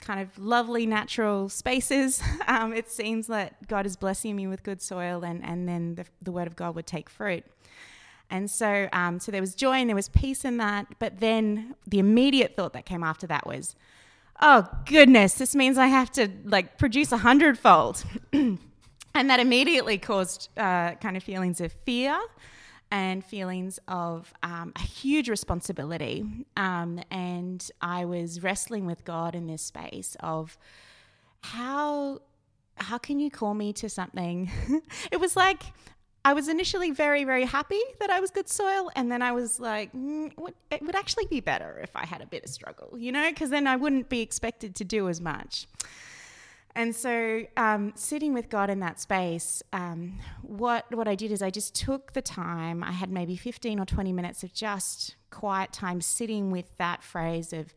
kind 0.00 0.20
of 0.20 0.38
lovely 0.38 0.86
natural 0.86 1.48
spaces. 1.48 2.22
Um, 2.48 2.72
it 2.72 2.90
seems 2.90 3.28
that 3.28 3.68
God 3.68 3.86
is 3.86 3.96
blessing 3.96 4.34
me 4.34 4.48
with 4.48 4.64
good 4.64 4.82
soil, 4.82 5.24
and 5.24 5.44
and 5.44 5.68
then 5.68 5.94
the, 5.94 6.04
the 6.20 6.32
word 6.32 6.48
of 6.48 6.56
God 6.56 6.74
would 6.74 6.86
take 6.86 7.08
fruit. 7.08 7.44
And 8.28 8.50
so, 8.50 8.88
um, 8.92 9.20
so 9.20 9.30
there 9.30 9.40
was 9.40 9.54
joy 9.54 9.74
and 9.74 9.88
there 9.88 9.96
was 9.96 10.08
peace 10.08 10.44
in 10.44 10.56
that. 10.56 10.86
But 10.98 11.20
then 11.20 11.74
the 11.86 11.98
immediate 11.98 12.56
thought 12.56 12.72
that 12.72 12.86
came 12.86 13.02
after 13.02 13.26
that 13.26 13.46
was, 13.46 13.74
oh 14.40 14.68
goodness, 14.86 15.34
this 15.34 15.54
means 15.54 15.78
I 15.78 15.88
have 15.88 16.10
to 16.12 16.28
like 16.44 16.78
produce 16.78 17.12
a 17.12 17.18
hundredfold. 17.18 18.04
and 18.32 18.58
that 19.14 19.40
immediately 19.40 19.98
caused 19.98 20.48
uh, 20.56 20.94
kind 20.94 21.16
of 21.16 21.22
feelings 21.22 21.60
of 21.60 21.72
fear 21.84 22.18
and 22.90 23.24
feelings 23.24 23.78
of 23.88 24.32
um, 24.42 24.72
a 24.76 24.80
huge 24.80 25.28
responsibility. 25.28 26.24
Um, 26.56 27.00
and 27.10 27.68
I 27.80 28.04
was 28.04 28.42
wrestling 28.42 28.86
with 28.86 29.04
God 29.04 29.34
in 29.34 29.46
this 29.46 29.62
space 29.62 30.16
of 30.20 30.58
how 31.42 32.20
how 32.76 32.96
can 32.96 33.20
you 33.20 33.30
call 33.30 33.54
me 33.54 33.72
to 33.74 33.88
something? 33.88 34.50
it 35.12 35.20
was 35.20 35.36
like 35.36 35.62
I 36.24 36.34
was 36.34 36.48
initially 36.48 36.90
very, 36.90 37.24
very 37.24 37.44
happy 37.44 37.80
that 37.98 38.10
I 38.10 38.20
was 38.20 38.30
good 38.30 38.48
soil. 38.48 38.90
And 38.94 39.10
then 39.10 39.22
I 39.22 39.32
was 39.32 39.58
like, 39.58 39.92
mm, 39.92 40.30
it 40.70 40.82
would 40.82 40.94
actually 40.94 41.26
be 41.26 41.40
better 41.40 41.80
if 41.82 41.96
I 41.96 42.04
had 42.04 42.20
a 42.20 42.26
bit 42.26 42.44
of 42.44 42.50
struggle, 42.50 42.96
you 42.98 43.10
know, 43.10 43.30
because 43.30 43.48
then 43.50 43.66
I 43.66 43.76
wouldn't 43.76 44.08
be 44.10 44.20
expected 44.20 44.74
to 44.76 44.84
do 44.84 45.08
as 45.08 45.20
much. 45.20 45.66
And 46.74 46.94
so, 46.94 47.46
um, 47.56 47.92
sitting 47.96 48.32
with 48.32 48.48
God 48.48 48.70
in 48.70 48.78
that 48.80 49.00
space, 49.00 49.62
um, 49.72 50.20
what 50.42 50.84
what 50.94 51.08
I 51.08 51.16
did 51.16 51.32
is 51.32 51.42
I 51.42 51.50
just 51.50 51.74
took 51.74 52.12
the 52.12 52.22
time. 52.22 52.84
I 52.84 52.92
had 52.92 53.10
maybe 53.10 53.36
fifteen 53.36 53.80
or 53.80 53.84
twenty 53.84 54.12
minutes 54.12 54.44
of 54.44 54.52
just 54.54 55.16
quiet 55.30 55.72
time, 55.72 56.00
sitting 56.00 56.50
with 56.50 56.76
that 56.78 57.02
phrase 57.02 57.52
of, 57.52 57.74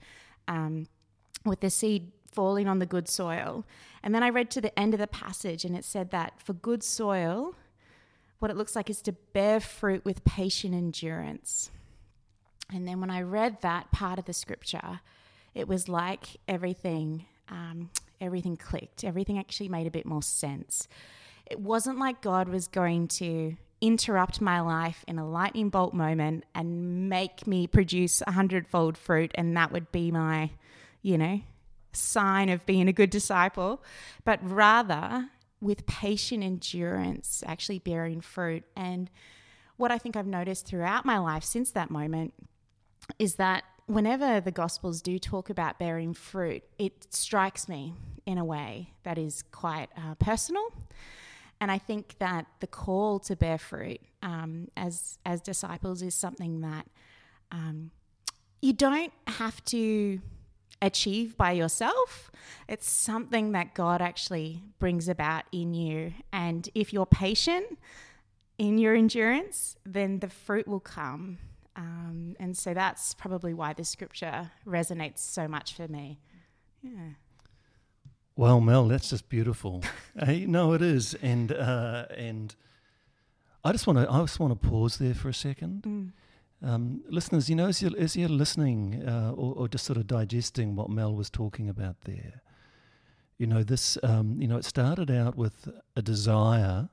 um, 0.48 0.88
with 1.44 1.62
the 1.62 1.70
seed 1.70 2.12
falling 2.32 2.68
on 2.68 2.80
the 2.80 2.86
good 2.86 3.08
soil. 3.08 3.66
And 4.04 4.14
then 4.14 4.24
I 4.24 4.30
read 4.30 4.52
to 4.52 4.62
the 4.62 4.78
end 4.78 4.94
of 4.94 5.00
the 5.00 5.08
passage, 5.08 5.66
and 5.66 5.76
it 5.76 5.86
said 5.86 6.12
that 6.12 6.42
for 6.42 6.54
good 6.54 6.84
soil, 6.84 7.56
what 8.40 8.52
it 8.52 8.58
looks 8.58 8.76
like 8.76 8.90
is 8.90 9.02
to 9.04 9.12
bear 9.12 9.60
fruit 9.60 10.04
with 10.06 10.24
patient 10.26 10.74
endurance. 10.74 11.72
And 12.72 12.88
then 12.88 13.00
when 13.00 13.10
I 13.10 13.22
read 13.22 13.62
that 13.62 13.92
part 13.92 14.20
of 14.20 14.26
the 14.26 14.34
scripture, 14.34 15.02
it 15.54 15.68
was 15.68 15.88
like 15.88 16.38
everything 16.48 17.26
um, 17.50 17.90
everything 18.22 18.58
clicked. 18.58 19.04
Everything 19.04 19.38
actually 19.38 19.70
made 19.70 19.88
a 19.88 19.92
bit 19.92 20.06
more 20.06 20.24
sense. 20.24 20.88
It 21.50 21.60
wasn't 21.60 22.00
like 22.00 22.22
God 22.22 22.48
was 22.48 22.68
going 22.68 23.08
to 23.10 23.56
interrupt 23.82 24.40
my 24.40 24.62
life 24.62 25.04
in 25.08 25.20
a 25.20 25.30
lightning 25.30 25.70
bolt 25.70 25.94
moment 25.94 26.46
and 26.56 27.10
make 27.10 27.46
me 27.46 27.68
produce 27.68 28.24
a 28.26 28.32
hundredfold 28.32 28.98
fruit, 28.98 29.32
and 29.36 29.58
that 29.58 29.72
would 29.72 29.92
be 29.92 30.10
my, 30.10 30.52
you 31.02 31.18
know, 31.18 31.42
sign 31.92 32.50
of 32.50 32.66
being 32.66 32.88
a 32.88 32.94
good 32.94 33.10
disciple, 33.10 33.84
but 34.24 34.40
rather 34.42 35.30
with 35.60 35.86
patient 35.86 36.44
endurance, 36.44 37.44
actually 37.46 37.80
bearing 37.80 38.22
fruit. 38.22 38.64
And 38.76 39.10
what 39.78 39.92
I 39.92 39.98
think 39.98 40.16
I've 40.16 40.28
noticed 40.28 40.66
throughout 40.66 41.06
my 41.06 41.18
life 41.18 41.44
since 41.44 41.72
that 41.72 41.90
moment 41.90 42.34
is 43.20 43.36
that 43.36 43.64
whenever 43.88 44.40
the 44.40 44.52
Gospels 44.52 45.02
do 45.02 45.20
talk 45.20 45.50
about 45.50 45.80
bearing 45.80 46.14
fruit, 46.14 46.64
it 46.78 47.14
strikes 47.14 47.68
me 47.68 47.94
in 48.26 48.38
a 48.38 48.46
way 48.46 48.94
that 49.04 49.18
is 49.18 49.44
quite 49.52 49.88
uh, 49.98 50.16
personal. 50.16 50.64
And 51.60 51.72
I 51.72 51.78
think 51.78 52.16
that 52.20 52.46
the 52.60 52.68
call 52.68 53.20
to 53.20 53.36
bear 53.36 53.58
fruit 53.58 54.02
um, 54.22 54.68
as 54.76 55.18
as 55.26 55.42
disciples 55.42 56.02
is 56.02 56.14
something 56.14 56.62
that 56.62 56.86
um, 57.52 57.92
you 58.62 58.74
don't 58.74 59.14
have 59.28 59.64
to 59.66 60.20
achieve 60.82 61.38
by 61.38 61.52
yourself. 61.52 62.32
It's 62.68 62.90
something 62.90 63.54
that 63.54 63.74
God 63.74 64.02
actually 64.02 64.62
brings 64.80 65.08
about 65.08 65.44
in 65.52 65.74
you. 65.74 66.14
And 66.34 66.70
if 66.76 66.92
you're 66.92 67.06
patient 67.06 67.78
in 68.58 68.78
your 68.78 68.94
endurance, 68.94 69.78
then 69.86 70.20
the 70.20 70.30
fruit 70.30 70.68
will 70.68 70.82
come. 70.82 71.38
Um, 71.76 72.36
and 72.40 72.56
so 72.58 72.74
that's 72.74 73.14
probably 73.14 73.54
why 73.54 73.74
this 73.74 73.90
scripture 73.90 74.52
resonates 74.66 75.20
so 75.20 75.48
much 75.48 75.74
for 75.74 75.88
me. 75.88 76.20
Yeah. 76.82 77.14
Well, 78.36 78.62
Mel, 78.62 78.88
that's 78.88 79.10
just 79.10 79.30
beautiful. 79.30 79.84
hey, 80.20 80.46
no, 80.46 80.74
it 80.74 80.82
is, 80.82 81.14
and 81.16 81.52
uh, 81.52 82.06
and 82.16 82.56
I 83.64 83.72
just 83.72 83.86
want 83.88 84.00
to 84.00 84.12
I 84.12 84.20
just 84.22 84.40
want 84.40 84.60
to 84.60 84.68
pause 84.68 84.98
there 84.98 85.14
for 85.14 85.30
a 85.30 85.34
second. 85.34 85.84
Mm. 85.84 86.12
Um, 86.64 87.04
listeners, 87.10 87.50
you 87.50 87.56
know, 87.56 87.68
as 87.68 87.82
you're, 87.82 87.92
as 87.98 88.16
you're 88.16 88.30
listening 88.30 89.04
uh, 89.06 89.34
or, 89.36 89.54
or, 89.54 89.68
just 89.68 89.84
sort 89.86 89.98
of 89.98 90.08
digesting 90.08 90.78
what 90.78 90.90
Mel 90.90 91.14
was 91.14 91.30
talking 91.30 91.68
about 91.68 92.00
there, 92.06 92.42
you 93.38 93.46
know, 93.46 93.64
this, 93.64 93.98
um, 94.02 94.38
you 94.42 94.48
know, 94.48 94.56
it 94.56 94.64
started 94.64 95.12
out 95.12 95.36
with 95.36 95.68
a 95.98 96.02
desire 96.02 96.88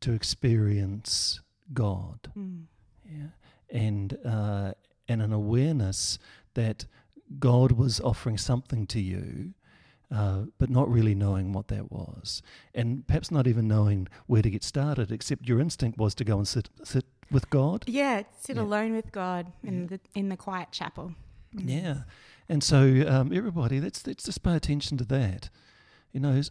to 0.00 0.12
experience 0.12 1.42
God, 1.74 2.30
Mm. 2.36 2.64
Yeah, 3.08 3.28
and 3.70 4.16
uh, 4.24 4.72
and 5.08 5.22
an 5.22 5.32
awareness 5.32 6.18
that 6.54 6.86
God 7.38 7.72
was 7.72 8.00
offering 8.00 8.38
something 8.38 8.86
to 8.88 9.00
you, 9.00 9.54
uh, 10.10 10.42
but 10.58 10.70
not 10.70 10.90
really 10.90 11.14
knowing 11.14 11.52
what 11.52 11.68
that 11.68 11.90
was, 11.90 12.42
and 12.74 13.06
perhaps 13.06 13.30
not 13.30 13.46
even 13.46 13.66
knowing 13.68 14.08
where 14.26 14.42
to 14.42 14.50
get 14.50 14.62
started. 14.64 15.10
Except 15.12 15.48
your 15.48 15.60
instinct 15.60 15.98
was 15.98 16.14
to 16.16 16.24
go 16.24 16.36
and 16.38 16.46
sit 16.48 16.68
sit 16.82 17.04
with 17.30 17.50
God. 17.50 17.84
Yeah, 17.86 18.22
sit 18.38 18.56
Yeah. 18.56 18.62
alone 18.62 18.92
with 18.92 19.10
God 19.12 19.52
in 19.62 19.82
Yeah. 19.82 19.86
the 19.88 20.00
in 20.14 20.28
the 20.28 20.36
quiet 20.36 20.70
chapel. 20.72 21.14
Mm. 21.54 21.68
Yeah, 21.68 22.02
and 22.48 22.62
so 22.62 23.04
um, 23.08 23.32
everybody, 23.32 23.80
let's 23.80 24.06
let's 24.06 24.24
just 24.24 24.42
pay 24.42 24.54
attention 24.56 24.98
to 24.98 25.04
that. 25.04 25.50
You 26.12 26.20
know, 26.20 26.42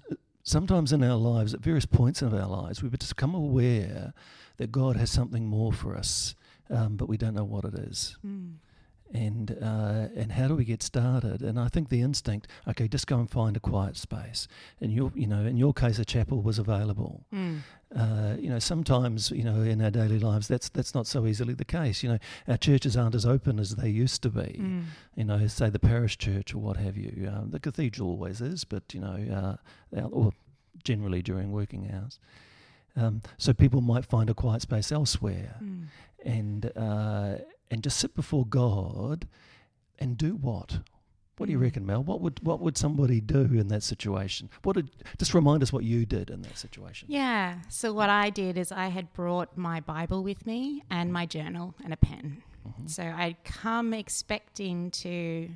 sometimes 0.44 0.92
in 0.92 1.04
our 1.04 1.16
lives, 1.18 1.54
at 1.54 1.62
various 1.62 1.86
points 1.86 2.22
of 2.22 2.34
our 2.34 2.48
lives, 2.48 2.84
we 2.84 2.90
become 2.90 3.34
aware 3.34 4.14
that 4.58 4.72
God 4.72 4.96
has 4.98 5.10
something 5.10 5.46
more 5.48 5.72
for 5.72 5.96
us, 5.96 6.36
um, 6.70 6.96
but 6.96 7.08
we 7.08 7.17
don't 7.17 7.34
know 7.34 7.43
what 7.43 7.65
it 7.65 7.75
is. 7.75 8.17
Mm. 8.25 8.55
And 9.13 9.55
uh, 9.62 10.08
and 10.15 10.32
how 10.32 10.48
do 10.48 10.55
we 10.55 10.65
get 10.65 10.82
started? 10.82 11.43
And 11.43 11.60
I 11.60 11.67
think 11.67 11.89
the 11.89 12.01
instinct, 12.01 12.48
okay, 12.67 12.88
just 12.88 13.05
go 13.05 13.20
and 13.20 13.29
find 13.29 13.55
a 13.55 13.60
quiet 13.60 13.96
space. 13.96 14.48
And 14.82 14.91
your, 14.91 15.12
you 15.13 15.27
know, 15.27 15.46
in 15.46 15.55
your 15.55 15.72
case, 15.72 16.00
a 16.00 16.05
chapel 16.05 16.41
was 16.41 16.58
available. 16.58 17.24
Mm. 17.32 17.60
Uh, 17.96 18.36
you 18.39 18.50
know, 18.50 18.58
sometimes 18.58 19.29
you 19.29 19.43
know 19.43 19.62
in 19.62 19.84
our 19.84 19.91
daily 19.91 20.17
lives 20.17 20.48
that's 20.48 20.67
that's 20.70 20.96
not 20.96 21.05
so 21.05 21.27
easily 21.27 21.53
the 21.53 21.65
case. 21.65 22.01
You 22.01 22.13
know, 22.13 22.17
our 22.48 22.58
churches 22.58 22.98
aren't 22.98 23.13
as 23.13 23.24
open 23.24 23.60
as 23.60 23.75
they 23.75 23.89
used 23.89 24.24
to 24.24 24.29
be. 24.29 24.60
Mm. 24.60 24.86
You 25.15 25.25
know, 25.25 25.46
say 25.46 25.70
the 25.70 25.77
parish 25.77 26.17
church 26.17 26.55
or 26.55 26.58
what 26.58 26.77
have 26.77 26.98
you. 26.98 27.29
Um, 27.32 27.51
the 27.51 27.60
cathedral 27.60 28.10
always 28.10 28.41
is, 28.41 28.63
but 28.63 28.96
you 28.96 29.00
know, 29.00 29.60
uh, 29.96 30.01
or 30.12 30.32
generally 30.84 31.22
during 31.22 31.51
working 31.51 31.91
hours. 31.93 32.17
Um, 32.96 33.22
so 33.38 33.53
people 33.53 33.82
might 33.82 34.05
find 34.05 34.29
a 34.29 34.34
quiet 34.34 34.62
space 34.62 34.91
elsewhere 34.91 35.55
Mm. 35.63 35.88
And 36.24 36.72
uh, 36.75 37.36
and 37.72 37.84
just 37.84 37.98
sit 38.00 38.15
before 38.15 38.46
God 38.46 39.27
and 40.00 40.18
do 40.18 40.36
what? 40.36 40.80
What 41.38 41.48
do 41.48 41.51
you 41.51 41.58
Mm. 41.58 41.62
reckon, 41.63 41.86
Mel? 41.86 42.03
What 42.03 42.22
would 42.22 42.39
what 42.44 42.60
would 42.60 42.77
somebody 42.77 43.20
do 43.20 43.42
in 43.42 43.68
that 43.70 43.84
situation? 43.84 44.50
What 44.63 44.75
did 44.75 44.92
just 45.18 45.34
remind 45.34 45.63
us 45.63 45.74
what 45.74 45.84
you 45.84 46.06
did 46.06 46.30
in 46.30 46.42
that 46.44 46.58
situation? 46.58 47.08
Yeah. 47.12 47.60
So 47.70 47.92
what 47.94 48.10
I 48.10 48.30
did 48.30 48.58
is 48.58 48.72
I 48.72 48.88
had 48.88 49.12
brought 49.13 49.58
my 49.58 49.80
Bible 49.80 50.24
with 50.24 50.46
me 50.46 50.84
and 50.89 51.12
my 51.12 51.25
journal 51.25 51.74
and 51.84 51.92
a 51.94 51.98
pen. 51.98 52.44
Mhm. 52.68 52.89
So 52.89 53.03
I'd 53.03 53.44
come 53.44 53.94
expecting 53.94 54.92
to 54.92 55.50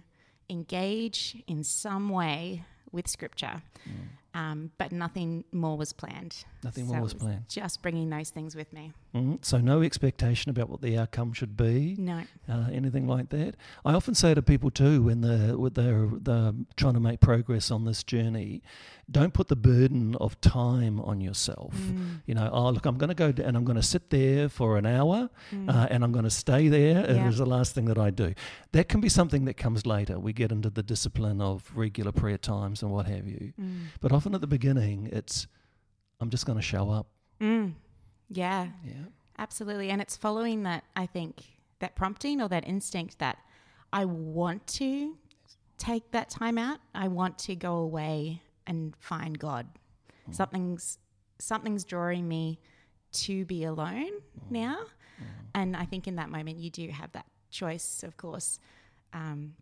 engage 0.50 1.38
in 1.48 1.64
some 1.64 2.10
way 2.10 2.64
with 2.92 3.08
Scripture, 3.08 3.62
Mm. 3.86 4.40
um, 4.40 4.72
but 4.78 4.92
nothing 4.92 5.44
more 5.52 5.78
was 5.78 5.94
planned. 5.94 6.46
Nothing 6.68 6.88
So 6.88 6.94
more 6.94 7.02
was 7.04 7.14
planned. 7.14 7.48
Just 7.48 7.82
bringing 7.82 8.10
those 8.10 8.30
things 8.30 8.54
with 8.56 8.74
me. 8.74 8.92
Mhm. 9.16 9.44
So 9.44 9.58
no 9.60 9.82
expectation 9.82 10.50
about 10.50 10.70
what 10.70 10.82
the 10.82 10.98
outcome 10.98 11.32
should 11.34 11.56
be. 11.56 11.96
No. 11.98 12.24
uh, 12.50 12.68
anything 12.72 13.08
like 13.08 13.30
that. 13.30 13.56
I 13.86 13.94
often 13.94 14.16
say 14.16 14.34
to 14.34 14.42
people 14.42 14.70
too 14.70 15.02
when 15.02 15.22
they're, 15.22 15.58
when 15.58 15.74
they're, 15.74 16.10
they're 16.20 16.54
trying 16.76 16.94
to 16.96 17.00
make 17.00 17.20
progress 17.22 17.72
on 17.72 17.86
this 17.86 18.04
journey, 18.04 18.62
don't 19.10 19.34
put 19.34 19.48
the 19.48 19.56
burden 19.56 20.16
of 20.16 20.40
time 20.42 21.00
on 21.02 21.22
yourself. 21.22 21.74
Mm. 21.78 22.22
You 22.26 22.36
know, 22.36 22.50
oh 22.52 22.70
look, 22.72 22.86
I'm 22.86 22.98
going 22.98 23.08
to 23.10 23.16
go 23.16 23.34
and 23.42 23.56
I'm 23.56 23.64
going 23.64 23.78
to 23.78 23.84
sit 23.84 24.10
there 24.10 24.50
for 24.50 24.78
an 24.78 24.86
hour, 24.86 25.30
Mm. 25.54 25.70
uh, 25.74 25.88
and 25.90 26.04
I'm 26.04 26.12
going 26.12 26.26
to 26.26 26.30
stay 26.46 26.68
there. 26.68 27.06
It 27.06 27.16
Yeah. 27.16 27.30
is 27.30 27.38
the 27.38 27.46
last 27.46 27.74
thing 27.76 27.86
that 27.86 27.98
I 27.98 28.10
do. 28.10 28.34
That 28.74 28.90
can 28.90 29.00
be 29.00 29.10
something 29.10 29.46
that 29.46 29.56
comes 29.56 29.86
later. 29.86 30.20
We 30.20 30.34
get 30.34 30.52
into 30.52 30.70
the 30.70 30.84
discipline 30.84 31.40
of 31.42 31.72
regular 31.76 32.12
prayer 32.12 32.38
times 32.38 32.84
and 32.84 32.92
what 32.92 33.06
have 33.08 33.26
you. 33.26 33.54
Mm. 33.60 33.86
But 34.02 34.12
often 34.12 34.36
at 34.36 34.42
the 34.42 34.48
beginning, 34.48 35.08
it's 35.14 35.48
I'm 36.20 36.30
just 36.30 36.46
going 36.46 36.58
to 36.58 36.62
show 36.64 36.90
up. 36.90 37.08
Mm. 37.40 37.74
Yeah. 38.30 38.68
Yeah. 38.84 38.94
Absolutely. 39.38 39.90
And 39.90 40.02
it's 40.02 40.18
following 40.18 40.64
that, 40.64 40.84
I 40.96 41.06
think, 41.06 41.44
that 41.80 41.96
prompting 41.96 42.42
or 42.42 42.50
that 42.50 42.68
instinct 42.68 43.20
that 43.20 43.38
I 43.94 44.06
want 44.06 44.66
to 44.68 45.16
take 45.78 46.12
that 46.12 46.30
time 46.30 46.58
out. 46.58 46.80
I 46.96 47.08
want 47.08 47.38
to 47.40 47.56
go 47.56 47.76
away 47.78 48.42
and 48.66 48.96
find 49.00 49.38
God. 49.38 49.68
Mm. 50.30 50.36
Something's 50.36 50.98
something's 51.40 51.84
drawing 51.86 52.28
me 52.28 52.60
to 53.12 53.46
be 53.46 53.64
alone 53.64 54.10
Mm. 54.12 54.52
now. 54.52 54.78
And 55.54 55.76
I 55.76 55.86
think 55.86 56.08
in 56.08 56.16
that 56.18 56.30
moment 56.30 56.58
you 56.58 56.70
do 56.70 56.88
have 56.90 57.12
that 57.14 57.26
choice, 57.52 58.04
of 58.04 58.18
course. 58.18 58.60
Um, 59.14 59.54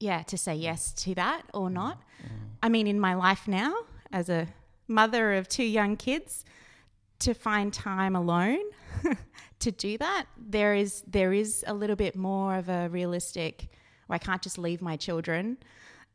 yeah, 0.00 0.22
to 0.24 0.36
say 0.36 0.54
yes 0.54 0.92
to 1.04 1.14
that 1.14 1.42
or 1.54 1.70
not. 1.70 2.02
I 2.62 2.68
mean, 2.68 2.86
in 2.86 2.98
my 3.00 3.14
life 3.14 3.46
now, 3.48 3.74
as 4.12 4.28
a 4.28 4.48
mother 4.88 5.34
of 5.34 5.48
two 5.48 5.64
young 5.64 5.96
kids, 5.96 6.44
to 7.20 7.34
find 7.34 7.72
time 7.72 8.16
alone 8.16 8.58
to 9.60 9.70
do 9.70 9.96
that, 9.98 10.26
there 10.36 10.74
is 10.74 11.02
there 11.06 11.32
is 11.32 11.64
a 11.66 11.74
little 11.74 11.96
bit 11.96 12.16
more 12.16 12.56
of 12.56 12.68
a 12.68 12.88
realistic. 12.88 13.68
Well, 14.08 14.16
I 14.16 14.18
can't 14.18 14.42
just 14.42 14.58
leave 14.58 14.82
my 14.82 14.96
children 14.96 15.58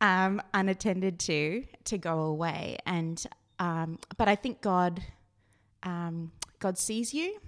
um, 0.02 0.42
unattended 0.54 1.20
to 1.22 1.66
to 1.86 1.98
go 1.98 2.20
away, 2.24 2.78
and 2.86 3.24
um, 3.60 4.00
but 4.18 4.28
I 4.28 4.36
think 4.36 4.62
God 4.62 5.02
um, 5.84 6.32
God 6.60 6.78
sees 6.78 7.14
you 7.14 7.40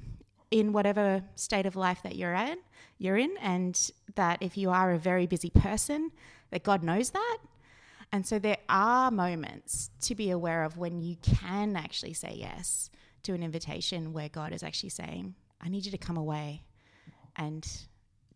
in 0.50 0.74
whatever 0.74 1.24
state 1.36 1.66
of 1.66 1.76
life 1.76 2.02
that 2.04 2.16
you're 2.16 2.34
at 2.34 2.58
you're 2.98 3.18
in, 3.18 3.36
and 3.42 3.92
that 4.16 4.38
if 4.42 4.58
you 4.58 4.70
are 4.70 4.92
a 4.92 4.98
very 4.98 5.26
busy 5.26 5.50
person, 5.50 6.12
that 6.52 6.64
God 6.64 6.84
knows 6.84 7.10
that. 7.12 7.38
And 8.14 8.28
so 8.28 8.40
there 8.40 8.58
are 8.68 9.10
moments 9.10 9.90
to 10.02 10.16
be 10.16 10.32
aware 10.32 10.64
of 10.64 10.78
when 10.78 11.00
you 11.00 11.16
can 11.22 11.76
actually 11.76 12.14
say 12.14 12.34
yes 12.36 12.90
to 13.24 13.34
an 13.34 13.42
invitation 13.42 14.12
where 14.12 14.28
God 14.28 14.52
is 14.52 14.64
actually 14.64 14.90
saying, 14.90 15.36
I 15.62 15.70
need 15.70 15.86
you 15.86 15.92
to 15.92 15.98
come 15.98 16.18
away. 16.18 16.64
And 17.38 17.66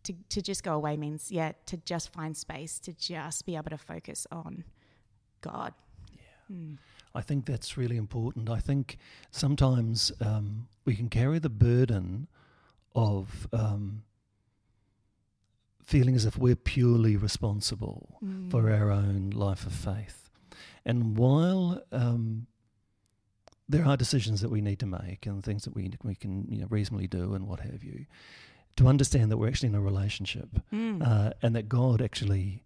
to, 0.04 0.14
to 0.30 0.40
just 0.40 0.62
go 0.62 0.74
away 0.74 0.96
means, 0.96 1.30
yeah, 1.30 1.52
to 1.66 1.76
just 1.78 2.12
find 2.12 2.36
space, 2.36 2.78
to 2.80 2.92
just 2.94 3.44
be 3.44 3.56
able 3.56 3.70
to 3.70 3.78
focus 3.78 4.26
on 4.32 4.64
God. 5.42 5.74
Mm. 6.50 6.78
I 7.14 7.20
think 7.22 7.44
that's 7.46 7.76
really 7.76 7.96
important. 7.96 8.48
I 8.48 8.60
think 8.60 8.98
sometimes 9.30 10.12
um, 10.20 10.68
we 10.84 10.94
can 10.94 11.08
carry 11.08 11.38
the 11.38 11.50
burden 11.50 12.28
of 12.94 13.48
um, 13.52 14.02
feeling 15.86 16.14
as 16.16 16.24
if 16.26 16.36
we're 16.36 16.56
purely 16.56 17.16
responsible 17.16 18.18
Mm. 18.22 18.50
for 18.50 18.70
our 18.70 18.90
own 18.90 19.30
life 19.30 19.64
of 19.66 19.72
faith. 19.72 20.28
And 20.84 21.16
while 21.16 21.82
um, 21.92 22.46
there 23.68 23.84
are 23.84 23.96
decisions 23.96 24.40
that 24.40 24.50
we 24.50 24.60
need 24.60 24.78
to 24.80 24.86
make 24.86 25.26
and 25.26 25.42
things 25.44 25.64
that 25.64 25.74
we 25.74 25.90
we 26.02 26.14
can 26.14 26.46
you 26.50 26.58
know, 26.60 26.66
reasonably 26.70 27.06
do 27.06 27.34
and 27.34 27.46
what 27.46 27.60
have 27.60 27.82
you, 27.84 28.06
to 28.76 28.86
understand 28.88 29.30
that 29.30 29.38
we're 29.38 29.48
actually 29.48 29.68
in 29.70 29.74
a 29.74 29.80
relationship 29.80 30.48
Mm. 30.72 31.06
uh, 31.06 31.30
and 31.42 31.54
that 31.56 31.68
God 31.68 32.02
actually 32.02 32.62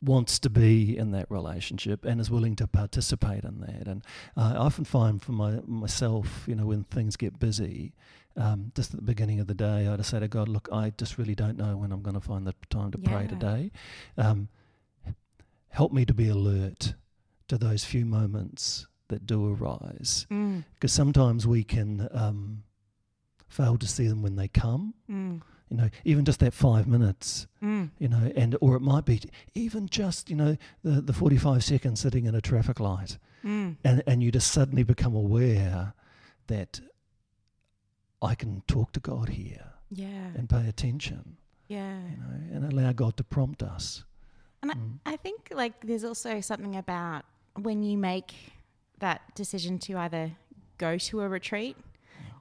wants 0.00 0.38
to 0.38 0.50
be 0.50 0.96
in 0.96 1.10
that 1.10 1.28
relationship 1.30 2.04
and 2.04 2.20
is 2.20 2.30
willing 2.30 2.54
to 2.56 2.66
participate 2.68 3.44
in 3.44 3.60
that. 3.60 3.88
And 3.88 4.02
uh, 4.36 4.52
I 4.54 4.56
often 4.56 4.84
find 4.84 5.20
for 5.20 5.32
my, 5.32 5.60
myself, 5.66 6.44
you 6.46 6.54
know, 6.54 6.66
when 6.66 6.84
things 6.84 7.16
get 7.16 7.38
busy, 7.40 7.94
um, 8.38 8.72
just 8.74 8.94
at 8.94 9.00
the 9.00 9.04
beginning 9.06 9.40
of 9.40 9.46
the 9.48 9.54
day, 9.54 9.86
I 9.88 9.96
just 9.96 10.08
say 10.10 10.20
to 10.20 10.28
God, 10.28 10.48
look, 10.48 10.68
I 10.72 10.90
just 10.96 11.18
really 11.18 11.34
don't 11.34 11.58
know 11.58 11.76
when 11.76 11.92
I'm 11.92 12.02
going 12.02 12.14
to 12.14 12.20
find 12.20 12.46
the 12.46 12.54
time 12.70 12.90
to 12.92 12.98
pray 12.98 13.26
today. 13.26 13.70
Um, 14.16 14.48
help 15.70 15.92
me 15.92 16.04
to 16.04 16.14
be 16.14 16.28
alert 16.28 16.94
to 17.48 17.58
those 17.58 17.84
few 17.84 18.04
moments 18.06 18.86
that 19.08 19.26
do 19.26 19.54
arise. 19.54 20.26
Mm. 20.30 20.64
Because 20.74 20.92
sometimes 20.92 21.46
we 21.46 21.64
can 21.64 22.08
um, 22.12 22.62
fail 23.48 23.76
to 23.78 23.86
see 23.86 24.06
them 24.08 24.22
when 24.22 24.36
they 24.36 24.48
come 24.48 24.94
Mm. 25.10 25.40
you 25.70 25.76
know, 25.76 25.88
even 26.04 26.24
just 26.24 26.40
that 26.40 26.52
five 26.54 26.86
minutes, 26.86 27.46
Mm. 27.62 27.90
you 27.98 28.08
know, 28.08 28.30
and 28.36 28.56
or 28.60 28.76
it 28.76 28.80
might 28.80 29.04
be 29.04 29.20
even 29.54 29.88
just 29.88 30.30
you 30.30 30.36
know 30.36 30.56
the 30.82 31.00
the 31.02 31.12
forty 31.12 31.36
five 31.38 31.62
seconds 31.64 32.00
sitting 32.00 32.24
in 32.26 32.34
a 32.34 32.40
traffic 32.40 32.78
light, 32.80 33.18
Mm. 33.44 33.76
and 33.84 34.02
and 34.06 34.22
you 34.22 34.30
just 34.30 34.50
suddenly 34.52 34.82
become 34.82 35.14
aware 35.14 35.92
that 36.46 36.80
I 38.22 38.34
can 38.34 38.62
talk 38.66 38.92
to 38.92 39.00
God 39.00 39.28
here 39.30 39.72
Yeah. 39.90 40.32
and 40.36 40.48
pay 40.48 40.68
attention, 40.68 41.36
Yeah. 41.68 42.00
you 42.10 42.16
know, 42.16 42.56
and 42.56 42.72
allow 42.72 42.92
God 42.92 43.16
to 43.18 43.24
prompt 43.24 43.62
us. 43.62 44.04
And 44.62 44.72
Mm. 44.72 44.98
I, 45.06 45.12
I 45.12 45.16
think 45.16 45.48
like 45.52 45.86
there's 45.86 46.04
also 46.04 46.40
something 46.40 46.74
about 46.76 47.24
when 47.54 47.82
you 47.82 47.96
make 47.96 48.34
that 48.98 49.34
decision 49.36 49.78
to 49.80 49.96
either 49.98 50.32
go 50.78 50.98
to 50.98 51.20
a 51.20 51.28
retreat 51.28 51.76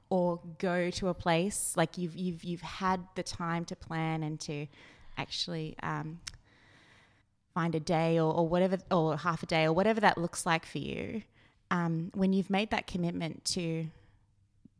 or 0.10 0.39
go 0.57 0.89
to 0.89 1.10
a 1.10 1.13
place 1.13 1.75
like 1.75 1.98
you've 1.98 2.15
you've 2.15 2.43
you've 2.43 2.62
had 2.62 3.05
the 3.15 3.24
time 3.24 3.65
to 3.65 3.75
plan 3.75 4.24
and 4.24 4.39
to 4.39 4.65
actually 5.17 5.75
um, 5.84 6.19
find 7.53 7.75
a 7.75 7.79
day 7.79 8.19
or, 8.19 8.34
or 8.34 8.48
whatever 8.48 8.77
or 8.91 9.17
half 9.17 9.43
a 9.43 9.46
day 9.46 9.65
or 9.65 9.74
whatever 9.74 10.00
that 10.00 10.17
looks 10.17 10.46
like 10.46 10.65
for 10.65 10.77
you. 10.77 11.24
Um, 11.69 12.12
when 12.13 12.31
you've 12.34 12.50
made 12.50 12.69
that 12.72 12.88
commitment 12.88 13.43
to 13.46 13.88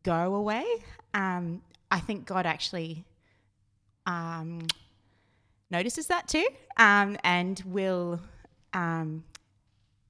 go 0.07 0.35
away, 0.35 0.65
um, 1.13 1.61
I 1.91 1.99
think 1.99 2.25
God 2.25 2.45
actually 2.45 3.03
um, 4.05 4.65
notices 5.69 6.07
that 6.07 6.29
too 6.29 6.47
um, 6.77 7.17
and 7.25 7.61
will 7.65 8.21
um, 8.73 9.25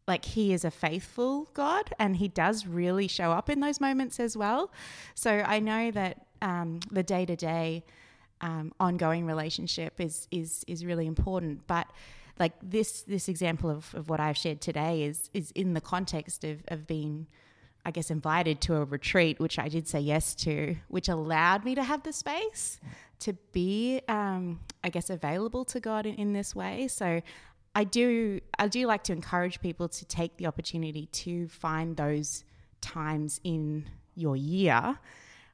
like 0.08 0.24
he 0.24 0.54
is 0.54 0.64
a 0.64 0.72
faithful 0.72 1.50
god 1.56 1.94
and 1.98 2.16
he 2.16 2.28
does 2.28 2.68
really 2.68 3.08
show 3.08 3.32
up 3.32 3.50
in 3.50 3.60
those 3.60 3.82
moments 3.82 4.20
as 4.20 4.38
well. 4.38 4.72
So 5.16 5.32
i 5.56 5.60
know 5.60 5.90
that 5.92 6.26
um, 6.42 6.80
the 6.92 7.04
day-to-day 7.04 7.84
um, 8.42 8.72
ongoing 8.80 9.26
relationship 9.26 10.00
is 10.00 10.28
is 10.30 10.64
is 10.68 10.86
really 10.86 11.08
important 11.08 11.66
but 11.66 11.88
like 12.38 12.54
this 12.62 13.02
this 13.02 13.28
example 13.28 13.70
of, 13.72 13.96
of 13.96 14.10
what 14.10 14.20
i've 14.20 14.38
shared 14.38 14.62
today 14.62 15.02
is 15.10 15.32
is 15.34 15.50
in 15.62 15.74
the 15.74 15.82
context 15.82 16.44
of, 16.44 16.58
of 16.68 16.86
being 16.86 17.26
I 17.88 17.92
guess, 17.92 18.12
invited 18.12 18.60
to 18.62 18.76
a 18.76 18.84
retreat, 18.84 19.40
which 19.40 19.58
I 19.58 19.70
did 19.70 19.88
say 19.88 20.02
yes 20.02 20.36
to, 20.36 20.76
which 20.90 21.08
allowed 21.08 21.64
me 21.64 21.74
to 21.76 21.84
have 21.84 22.04
the 22.04 22.12
space 22.12 22.82
to 23.20 23.32
be, 23.54 24.02
um, 24.10 24.60
I 24.84 24.90
guess, 24.90 25.10
available 25.10 25.64
to 25.64 25.80
God 25.80 26.06
in, 26.06 26.16
in 26.16 26.34
this 26.34 26.54
way. 26.54 26.90
So 26.90 27.22
I 27.74 27.86
do, 27.86 28.42
I 28.60 28.68
do 28.68 28.86
like 28.88 29.06
to 29.06 29.14
encourage 29.14 29.62
people 29.62 29.88
to 29.88 30.04
take 30.04 30.36
the 30.36 30.48
opportunity 30.48 31.06
to 31.06 31.48
find 31.48 31.96
those 31.96 32.44
times 32.82 33.40
in 33.46 33.86
your 34.16 34.36
year 34.36 35.00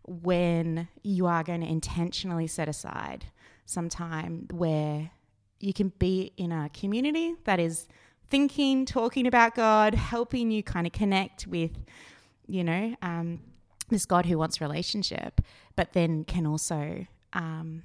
when 0.01 0.87
you 1.03 1.27
are 1.27 1.43
going 1.43 1.61
to 1.61 1.67
intentionally 1.67 2.47
set 2.47 2.67
aside 2.67 3.25
some 3.67 3.89
time 3.89 4.47
where 4.51 5.11
you 5.59 5.71
can 5.71 5.93
be 5.99 6.33
in 6.35 6.51
a 6.51 6.67
community 6.73 7.35
that 7.43 7.59
is 7.59 7.87
thinking, 8.27 8.87
talking 8.87 9.27
about 9.27 9.53
God, 9.53 9.93
helping 9.93 10.49
you 10.49 10.63
kind 10.63 10.87
of 10.87 10.93
connect 10.93 11.45
with 11.45 11.77
you 12.47 12.63
know, 12.63 12.95
um, 13.01 13.39
this 13.89 14.05
God 14.05 14.25
who 14.25 14.37
wants 14.37 14.59
relationship, 14.61 15.41
but 15.75 15.93
then 15.93 16.23
can 16.23 16.45
also 16.45 17.05
um, 17.33 17.83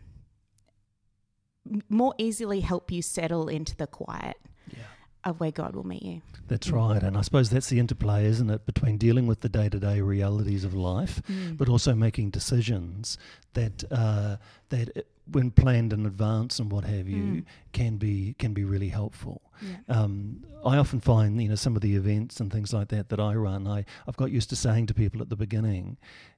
more 1.89 2.15
easily 2.19 2.61
help 2.61 2.91
you 2.91 3.03
settle 3.03 3.49
into 3.49 3.77
the 3.77 3.87
quiet 3.87 4.37
Yeah. 4.71 4.85
of 5.25 5.41
where 5.41 5.51
God 5.51 5.75
will 5.77 5.87
meet 5.87 6.03
you. 6.03 6.23
That's 6.47 6.71
right. 6.71 7.03
And 7.03 7.17
I 7.17 7.21
suppose 7.23 7.51
that's 7.51 7.69
the 7.69 7.79
interplay, 7.79 8.25
isn't 8.25 8.49
it, 8.49 8.65
between 8.65 8.97
dealing 8.97 9.27
with 9.27 9.41
the 9.41 9.49
day 9.51 9.69
to 9.69 9.79
day 9.79 10.01
realities 10.01 10.65
of 10.65 10.73
life, 10.75 11.21
but 11.57 11.69
also 11.69 11.95
making 11.95 12.31
decisions 12.31 13.19
that 13.53 13.85
uh, 13.91 14.37
that 14.71 15.07
when 15.33 15.51
planned 15.51 15.93
in 15.93 16.07
advance 16.07 16.59
and 16.59 16.73
what 16.73 16.85
have 16.85 17.09
you 17.09 17.23
Mm. 17.23 17.45
can 17.73 17.97
be 17.99 18.35
can 18.39 18.55
be 18.55 18.65
really 18.65 18.89
helpful. 18.89 19.43
Yeah. 19.63 19.77
Um, 19.89 20.45
I 20.65 20.77
often 20.79 21.01
find 21.01 21.41
you 21.43 21.49
know 21.49 21.55
some 21.57 21.77
of 21.77 21.83
the 21.83 21.95
events 21.97 22.41
and 22.41 22.51
things 22.53 22.73
like 22.73 22.89
that 22.89 23.09
that 23.09 23.21
I 23.21 23.35
run, 23.35 23.67
I 23.67 23.85
I've 24.07 24.17
got 24.17 24.31
used 24.31 24.49
to 24.51 24.57
saying 24.57 24.87
to 24.87 24.95
people 24.95 25.21
at 25.21 25.29
the 25.29 25.37
beginning, 25.37 25.97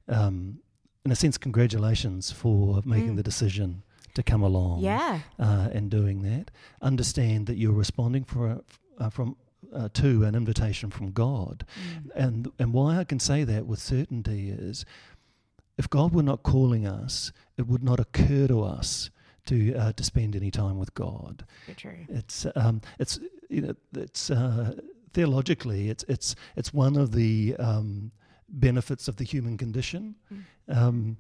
um, 0.09 0.59
in 1.05 1.12
a 1.12 1.17
sense, 1.17 1.38
congratulations 1.38 2.31
for 2.33 2.81
making 2.85 3.12
Mm. 3.12 3.17
the 3.17 3.23
decision 3.23 3.83
to 4.14 4.23
come 4.23 4.43
along 4.43 4.81
Yeah. 4.81 5.21
uh, 5.38 5.69
and 5.73 5.91
doing 5.91 6.23
that. 6.23 6.51
Understand 6.83 7.47
that 7.47 7.57
you're 7.57 7.73
responding 7.73 8.25
for 8.25 8.49
a, 8.51 8.61
uh, 8.99 9.11
from 9.11 9.37
uh, 9.73 9.88
to 9.93 10.25
an 10.25 10.35
invitation 10.35 10.91
from 10.91 11.12
God, 11.12 11.64
Mm. 11.77 12.11
and 12.17 12.49
and 12.59 12.73
why 12.73 12.99
I 12.99 13.05
can 13.05 13.21
say 13.21 13.45
that 13.45 13.67
with 13.67 13.79
certainty 13.79 14.51
is, 14.51 14.85
if 15.81 15.88
God 15.88 16.14
were 16.14 16.23
not 16.23 16.43
calling 16.43 16.87
us, 16.87 17.33
it 17.57 17.66
would 17.66 17.83
not 17.83 17.99
occur 17.99 18.47
to 18.49 18.62
us 18.62 19.09
to 19.47 19.75
uh, 19.75 19.93
to 19.93 20.05
spend 20.05 20.37
any 20.37 20.51
time 20.51 20.79
with 20.79 20.93
God. 20.93 21.47
Very 21.64 21.77
true. 21.77 22.07
It's 22.11 22.47
um, 22.55 22.83
it's 22.99 23.19
you 23.49 23.62
know 23.62 23.75
it's 23.97 24.31
uh, 24.31 24.75
theologically 25.14 25.88
it's 25.88 26.05
it's 26.07 26.37
it's 26.55 26.75
one 26.75 26.97
of 26.97 27.12
the 27.12 27.57
um, 27.59 28.12
benefits 28.51 29.09
of 29.09 29.16
the 29.16 29.25
human 29.25 29.57
condition. 29.57 30.16
Mm. 30.31 30.77
Um, 30.77 31.16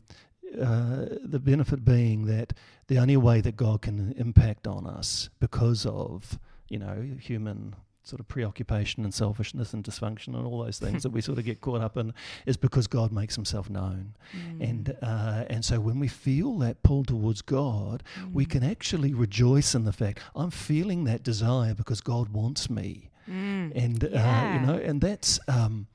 uh, 0.60 1.06
the 1.22 1.40
benefit 1.40 1.82
being 1.82 2.26
that 2.26 2.52
the 2.88 2.98
only 2.98 3.16
way 3.16 3.40
that 3.40 3.56
God 3.56 3.80
can 3.80 4.12
impact 4.18 4.66
on 4.66 4.86
us 4.86 5.30
because 5.40 5.86
of 5.86 6.38
you 6.68 6.78
know 6.78 6.96
human 7.18 7.74
sort 8.10 8.20
of 8.20 8.28
preoccupation 8.28 9.04
and 9.04 9.14
selfishness 9.14 9.72
and 9.74 9.82
dysfunction 9.84 10.28
and 10.36 10.44
all 10.46 10.62
those 10.64 10.78
things 10.78 11.02
that 11.04 11.10
we 11.10 11.20
sort 11.20 11.38
of 11.38 11.44
get 11.44 11.60
caught 11.60 11.80
up 11.80 11.96
in 11.96 12.12
is 12.44 12.56
because 12.56 12.86
God 12.86 13.12
makes 13.12 13.34
Himself 13.36 13.70
known, 13.70 14.14
Mm. 14.36 14.68
and 14.68 14.96
uh, 15.02 15.44
and 15.48 15.64
so 15.64 15.80
when 15.80 15.98
we 16.04 16.08
feel 16.08 16.58
that 16.58 16.82
pull 16.82 17.04
towards 17.04 17.40
God, 17.42 18.02
we 18.32 18.44
Mm. 18.44 18.50
can 18.50 18.62
actually 18.64 19.14
rejoice 19.14 19.74
in 19.74 19.84
the 19.84 19.92
fact 19.92 20.18
I'm 20.34 20.50
feeling 20.50 21.04
that 21.04 21.22
desire 21.22 21.74
because 21.74 22.00
God 22.00 22.26
wants 22.30 22.68
me, 22.68 23.10
Mm. 23.28 23.72
and 23.84 24.04
uh, 24.04 24.50
you 24.54 24.60
know, 24.66 24.78
and 24.88 25.00
that's 25.00 25.38
um, 25.48 25.86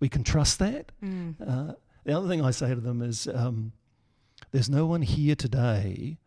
we 0.00 0.08
can 0.08 0.22
trust 0.22 0.58
that. 0.60 0.92
Mm. 1.02 1.34
Uh, 1.40 1.74
the 2.04 2.12
other 2.16 2.28
thing 2.28 2.40
I 2.44 2.52
say 2.52 2.68
to 2.74 2.80
them 2.80 3.02
is, 3.02 3.26
um, 3.26 3.72
there's 4.52 4.68
no 4.70 4.86
one 4.86 5.02
here 5.02 5.34
today 5.34 6.18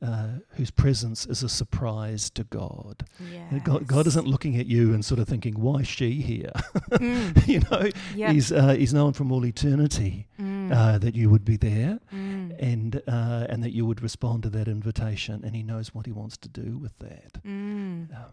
uh, 0.00 0.28
whose 0.50 0.70
presence 0.70 1.26
is 1.26 1.42
a 1.42 1.48
surprise 1.48 2.30
to 2.30 2.44
God. 2.44 3.04
And 3.50 3.64
God. 3.64 3.86
God 3.86 4.06
isn't 4.06 4.26
looking 4.28 4.56
at 4.56 4.66
you 4.66 4.94
and 4.94 5.04
sort 5.04 5.18
of 5.20 5.26
thinking, 5.28 5.54
"Why 5.60 5.80
is 5.80 5.88
she 5.88 6.20
here?" 6.20 6.52
Mm. 6.92 7.46
you 7.46 7.60
know, 7.70 7.88
Yep. 8.14 8.32
He's 8.32 8.52
uh, 8.52 8.74
He's 8.74 8.92
known 8.94 9.12
from 9.12 9.32
all 9.32 9.44
eternity 9.44 10.26
Mm. 10.40 10.72
uh, 10.72 10.98
that 10.98 11.14
you 11.16 11.28
would 11.30 11.44
be 11.44 11.56
there 11.56 11.98
Mm. 12.14 12.54
and 12.60 13.02
uh, 13.08 13.46
and 13.50 13.62
that 13.64 13.72
you 13.72 13.86
would 13.86 14.00
respond 14.02 14.42
to 14.44 14.50
that 14.50 14.68
invitation, 14.68 15.42
and 15.44 15.54
He 15.56 15.62
knows 15.62 15.94
what 15.94 16.06
He 16.06 16.12
wants 16.12 16.36
to 16.38 16.48
do 16.48 16.78
with 16.78 16.96
that, 16.98 17.32
Mm. 17.44 18.10
um, 18.14 18.32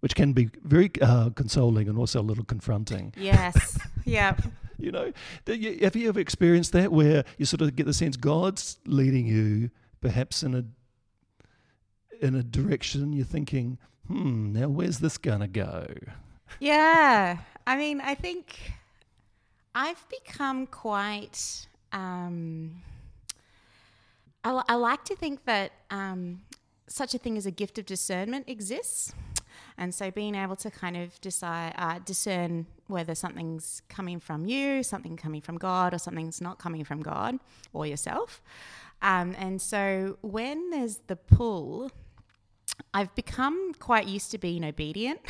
which 0.00 0.14
can 0.14 0.32
be 0.32 0.48
very 0.64 0.90
uh, 1.02 1.30
consoling 1.30 1.88
and 1.88 1.98
also 1.98 2.20
a 2.20 2.26
little 2.30 2.44
confronting. 2.44 3.12
Yes. 3.16 3.78
yep. 4.04 4.40
You 4.78 4.92
know, 4.92 5.12
have 5.82 5.96
you 5.96 6.08
ever 6.08 6.20
experienced 6.20 6.70
that 6.72 6.92
where 6.92 7.24
you 7.36 7.46
sort 7.46 7.62
of 7.62 7.74
get 7.74 7.86
the 7.86 7.92
sense 7.92 8.16
God's 8.16 8.78
leading 8.86 9.26
you, 9.26 9.70
perhaps 10.00 10.42
in 10.42 10.54
a 10.54 10.64
in 12.20 12.34
a 12.34 12.42
direction 12.42 13.12
you're 13.12 13.24
thinking, 13.24 13.78
hmm, 14.06 14.52
now 14.52 14.68
where's 14.68 14.98
this 14.98 15.18
gonna 15.18 15.48
go? 15.48 15.86
Yeah. 16.60 17.38
I 17.66 17.76
mean, 17.76 18.00
I 18.00 18.14
think 18.14 18.72
I've 19.74 20.04
become 20.08 20.66
quite. 20.66 21.66
Um, 21.92 22.82
I, 24.44 24.62
I 24.68 24.74
like 24.74 25.04
to 25.04 25.16
think 25.16 25.44
that 25.44 25.72
um, 25.90 26.42
such 26.88 27.14
a 27.14 27.18
thing 27.18 27.36
as 27.36 27.46
a 27.46 27.50
gift 27.50 27.78
of 27.78 27.86
discernment 27.86 28.48
exists. 28.48 29.12
And 29.76 29.94
so 29.94 30.10
being 30.10 30.34
able 30.34 30.56
to 30.56 30.70
kind 30.70 30.96
of 30.96 31.20
decide, 31.20 31.74
uh, 31.76 32.00
discern 32.04 32.66
whether 32.88 33.14
something's 33.14 33.82
coming 33.88 34.18
from 34.18 34.46
you, 34.46 34.82
something 34.82 35.16
coming 35.16 35.40
from 35.40 35.56
God, 35.56 35.94
or 35.94 35.98
something's 35.98 36.40
not 36.40 36.58
coming 36.58 36.84
from 36.84 37.00
God 37.00 37.38
or 37.72 37.86
yourself. 37.86 38.42
Um, 39.00 39.34
and 39.38 39.60
so 39.60 40.18
when 40.22 40.70
there's 40.70 40.98
the 41.06 41.16
pull, 41.16 41.90
I've 42.92 43.14
become 43.14 43.72
quite 43.78 44.06
used 44.06 44.30
to 44.32 44.38
being 44.38 44.64
obedient 44.64 45.20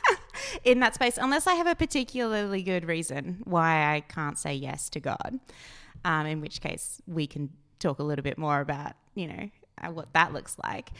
in 0.64 0.80
that 0.80 0.94
space, 0.94 1.18
unless 1.18 1.46
I 1.46 1.54
have 1.54 1.66
a 1.66 1.74
particularly 1.74 2.62
good 2.62 2.86
reason 2.86 3.42
why 3.44 3.94
I 3.94 4.00
can't 4.00 4.38
say 4.38 4.54
yes 4.54 4.88
to 4.90 5.00
God. 5.00 5.40
Um, 6.04 6.26
in 6.26 6.40
which 6.40 6.60
case, 6.60 7.00
we 7.06 7.26
can 7.26 7.50
talk 7.78 7.98
a 7.98 8.02
little 8.02 8.22
bit 8.22 8.38
more 8.38 8.60
about 8.60 8.94
you 9.14 9.28
know 9.28 9.50
uh, 9.82 9.90
what 9.90 10.12
that 10.14 10.32
looks 10.32 10.56
like. 10.62 10.90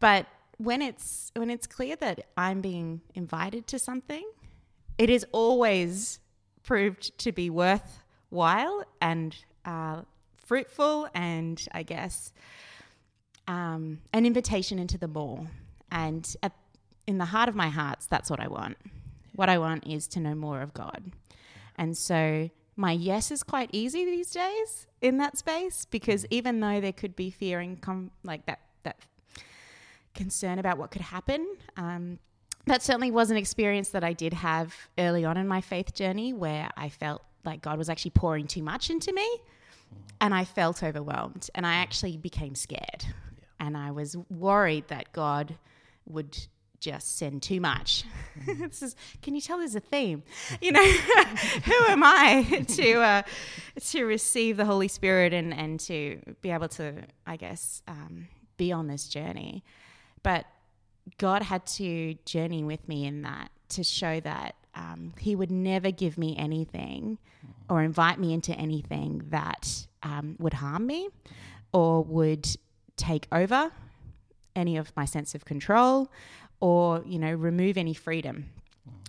But 0.00 0.26
when 0.58 0.82
it's 0.82 1.30
when 1.34 1.50
it's 1.50 1.66
clear 1.66 1.96
that 1.96 2.26
I'm 2.36 2.60
being 2.60 3.00
invited 3.14 3.66
to 3.68 3.78
something, 3.78 4.24
it 4.98 5.10
is 5.10 5.24
always 5.32 6.20
proved 6.62 7.16
to 7.18 7.32
be 7.32 7.50
worthwhile 7.50 8.84
and 9.00 9.36
uh, 9.64 10.02
fruitful, 10.46 11.08
and 11.14 11.62
I 11.72 11.82
guess 11.82 12.32
um, 13.48 14.00
an 14.12 14.26
invitation 14.26 14.78
into 14.78 14.98
the 14.98 15.08
more. 15.08 15.46
And 15.90 16.34
at, 16.42 16.52
in 17.06 17.18
the 17.18 17.26
heart 17.26 17.48
of 17.48 17.54
my 17.54 17.68
hearts, 17.68 18.06
that's 18.06 18.30
what 18.30 18.40
I 18.40 18.48
want. 18.48 18.76
What 19.34 19.48
I 19.48 19.58
want 19.58 19.86
is 19.86 20.06
to 20.08 20.20
know 20.20 20.34
more 20.34 20.60
of 20.62 20.74
God. 20.74 21.12
And 21.76 21.96
so 21.96 22.50
my 22.76 22.92
yes 22.92 23.30
is 23.30 23.42
quite 23.42 23.70
easy 23.72 24.04
these 24.04 24.30
days 24.30 24.86
in 25.00 25.18
that 25.18 25.36
space 25.36 25.84
because 25.84 26.26
even 26.30 26.60
though 26.60 26.80
there 26.80 26.92
could 26.92 27.16
be 27.16 27.30
fear 27.30 27.60
and 27.60 27.80
com- 27.80 28.10
like 28.24 28.46
that 28.46 28.60
that 28.82 28.96
concern 30.14 30.58
about 30.58 30.78
what 30.78 30.90
could 30.90 31.02
happen. 31.02 31.46
Um, 31.76 32.18
that 32.66 32.82
certainly 32.82 33.10
was 33.10 33.30
an 33.30 33.36
experience 33.36 33.88
that 33.90 34.04
I 34.04 34.12
did 34.12 34.32
have 34.32 34.74
early 34.98 35.24
on 35.24 35.36
in 35.36 35.48
my 35.48 35.60
faith 35.60 35.94
journey 35.94 36.32
where 36.32 36.70
I 36.76 36.88
felt 36.88 37.22
like 37.44 37.60
God 37.60 37.76
was 37.78 37.88
actually 37.88 38.12
pouring 38.12 38.46
too 38.46 38.62
much 38.62 38.88
into 38.88 39.12
me 39.12 39.28
and 40.20 40.34
I 40.34 40.44
felt 40.44 40.82
overwhelmed 40.82 41.50
and 41.54 41.66
I 41.66 41.74
actually 41.74 42.16
became 42.16 42.54
scared. 42.54 43.04
And 43.58 43.76
I 43.76 43.90
was 43.90 44.16
worried 44.28 44.88
that 44.88 45.12
God 45.12 45.56
would 46.06 46.36
just 46.82 47.16
send 47.16 47.42
too 47.42 47.60
much. 47.60 48.04
this 48.46 48.82
is, 48.82 48.96
can 49.22 49.34
you 49.34 49.40
tell 49.40 49.58
there's 49.58 49.74
a 49.74 49.80
theme? 49.80 50.22
You 50.60 50.72
know, 50.72 50.84
who 51.64 51.84
am 51.88 52.02
I 52.04 52.64
to 52.68 53.00
uh, 53.00 53.22
to 53.80 54.04
receive 54.04 54.56
the 54.56 54.64
Holy 54.64 54.88
Spirit 54.88 55.32
and 55.32 55.54
and 55.54 55.78
to 55.80 56.20
be 56.42 56.50
able 56.50 56.68
to, 56.70 57.04
I 57.26 57.36
guess, 57.36 57.82
um, 57.88 58.28
be 58.56 58.72
on 58.72 58.88
this 58.88 59.08
journey? 59.08 59.64
But 60.22 60.44
God 61.18 61.42
had 61.42 61.66
to 61.66 62.14
journey 62.24 62.64
with 62.64 62.86
me 62.88 63.06
in 63.06 63.22
that 63.22 63.50
to 63.70 63.84
show 63.84 64.20
that 64.20 64.56
um, 64.74 65.12
He 65.18 65.34
would 65.34 65.50
never 65.50 65.90
give 65.90 66.18
me 66.18 66.36
anything 66.38 67.18
or 67.68 67.82
invite 67.82 68.18
me 68.18 68.32
into 68.32 68.52
anything 68.54 69.22
that 69.28 69.86
um, 70.02 70.36
would 70.38 70.54
harm 70.54 70.86
me 70.86 71.08
or 71.72 72.02
would 72.04 72.46
take 72.96 73.26
over 73.32 73.72
any 74.54 74.76
of 74.76 74.92
my 74.96 75.04
sense 75.04 75.34
of 75.34 75.44
control 75.44 76.10
or, 76.60 77.02
you 77.06 77.18
know, 77.18 77.32
remove 77.32 77.76
any 77.76 77.94
freedom. 77.94 78.46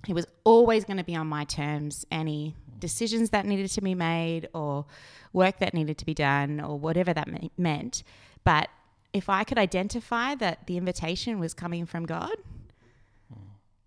He 0.05 0.13
was 0.13 0.25
always 0.43 0.85
going 0.85 0.97
to 0.97 1.03
be 1.03 1.15
on 1.15 1.27
my 1.27 1.45
terms. 1.45 2.05
Any 2.11 2.55
decisions 2.79 3.29
that 3.29 3.45
needed 3.45 3.69
to 3.69 3.81
be 3.81 3.95
made 3.95 4.49
or 4.53 4.85
work 5.31 5.59
that 5.59 5.73
needed 5.73 5.97
to 5.97 6.05
be 6.05 6.13
done 6.13 6.59
or 6.59 6.77
whatever 6.77 7.13
that 7.13 7.29
meant. 7.57 8.03
But 8.43 8.69
if 9.13 9.29
I 9.29 9.43
could 9.43 9.57
identify 9.57 10.35
that 10.35 10.67
the 10.67 10.77
invitation 10.77 11.39
was 11.39 11.53
coming 11.53 11.85
from 11.85 12.05
God, 12.05 12.35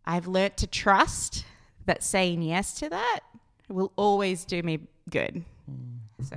I've 0.04 0.26
learnt 0.26 0.56
to 0.58 0.66
trust 0.66 1.44
that 1.86 2.02
saying 2.02 2.42
yes 2.42 2.74
to 2.74 2.88
that 2.88 3.20
will 3.68 3.92
always 3.96 4.44
do 4.44 4.62
me 4.62 4.80
good. 5.10 5.44
So, 6.22 6.36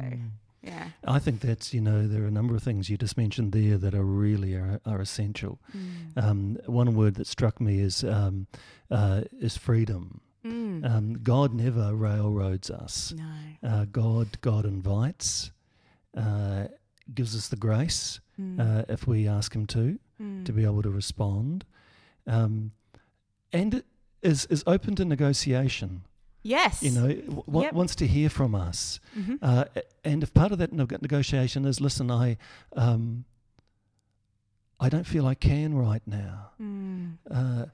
yeah. 0.64 0.90
I 1.06 1.20
think 1.20 1.42
that's, 1.42 1.74
you 1.74 1.82
know, 1.82 2.08
there 2.08 2.24
are 2.24 2.28
a 2.28 2.32
number 2.32 2.56
of 2.56 2.64
things 2.64 2.90
you 2.90 2.98
just 2.98 3.18
mentioned 3.18 3.52
there 3.52 3.78
that 3.78 3.94
are 3.94 4.04
really 4.04 4.56
are, 4.56 4.80
are 4.86 5.00
essential. 5.00 5.60
Mm. 5.76 6.24
Um, 6.24 6.58
one 6.66 6.96
word 6.96 7.16
that 7.16 7.28
struck 7.28 7.62
me 7.62 7.80
is, 7.80 8.04
um, 8.04 8.48
uh, 8.92 9.22
is 9.40 9.58
freedom. 9.58 10.22
Mm. 10.46 10.90
Um, 10.90 11.14
God 11.22 11.54
never 11.54 11.94
railroads 11.96 12.70
us. 12.70 13.14
No. 13.16 13.70
Uh, 13.70 13.86
God, 13.92 14.40
God 14.42 14.66
invites, 14.66 15.52
uh, 16.16 16.66
gives 17.14 17.36
us 17.36 17.48
the 17.48 17.56
grace 17.56 18.20
mm. 18.40 18.60
uh, 18.60 18.86
if 18.90 19.08
we 19.08 19.28
ask 19.28 19.54
Him 19.56 19.66
to, 19.68 20.00
mm. 20.22 20.46
to 20.46 20.52
be 20.52 20.64
able 20.64 20.82
to 20.82 20.90
respond, 20.90 21.66
um, 22.28 22.72
and 23.52 23.84
is 24.22 24.46
is 24.46 24.64
open 24.68 24.96
to 24.96 25.06
negotiation. 25.06 26.04
Yes, 26.42 26.82
you 26.82 26.92
know, 26.92 27.14
w- 27.14 27.66
yep. 27.66 27.74
wants 27.74 27.96
to 27.96 28.08
hear 28.08 28.30
from 28.30 28.56
us, 28.56 29.00
mm-hmm. 29.18 29.36
uh, 29.42 29.66
and 30.04 30.24
if 30.24 30.34
part 30.34 30.52
of 30.52 30.58
that 30.60 30.72
negotiation 30.74 31.66
is, 31.66 31.82
listen, 31.82 32.12
I. 32.12 32.38
Um, 32.76 33.26
I 34.82 34.88
don't 34.88 35.06
feel 35.06 35.28
I 35.28 35.36
can 35.36 35.78
right 35.78 36.02
now. 36.08 36.52
Mm. 36.62 37.18
Uh, 37.30 37.66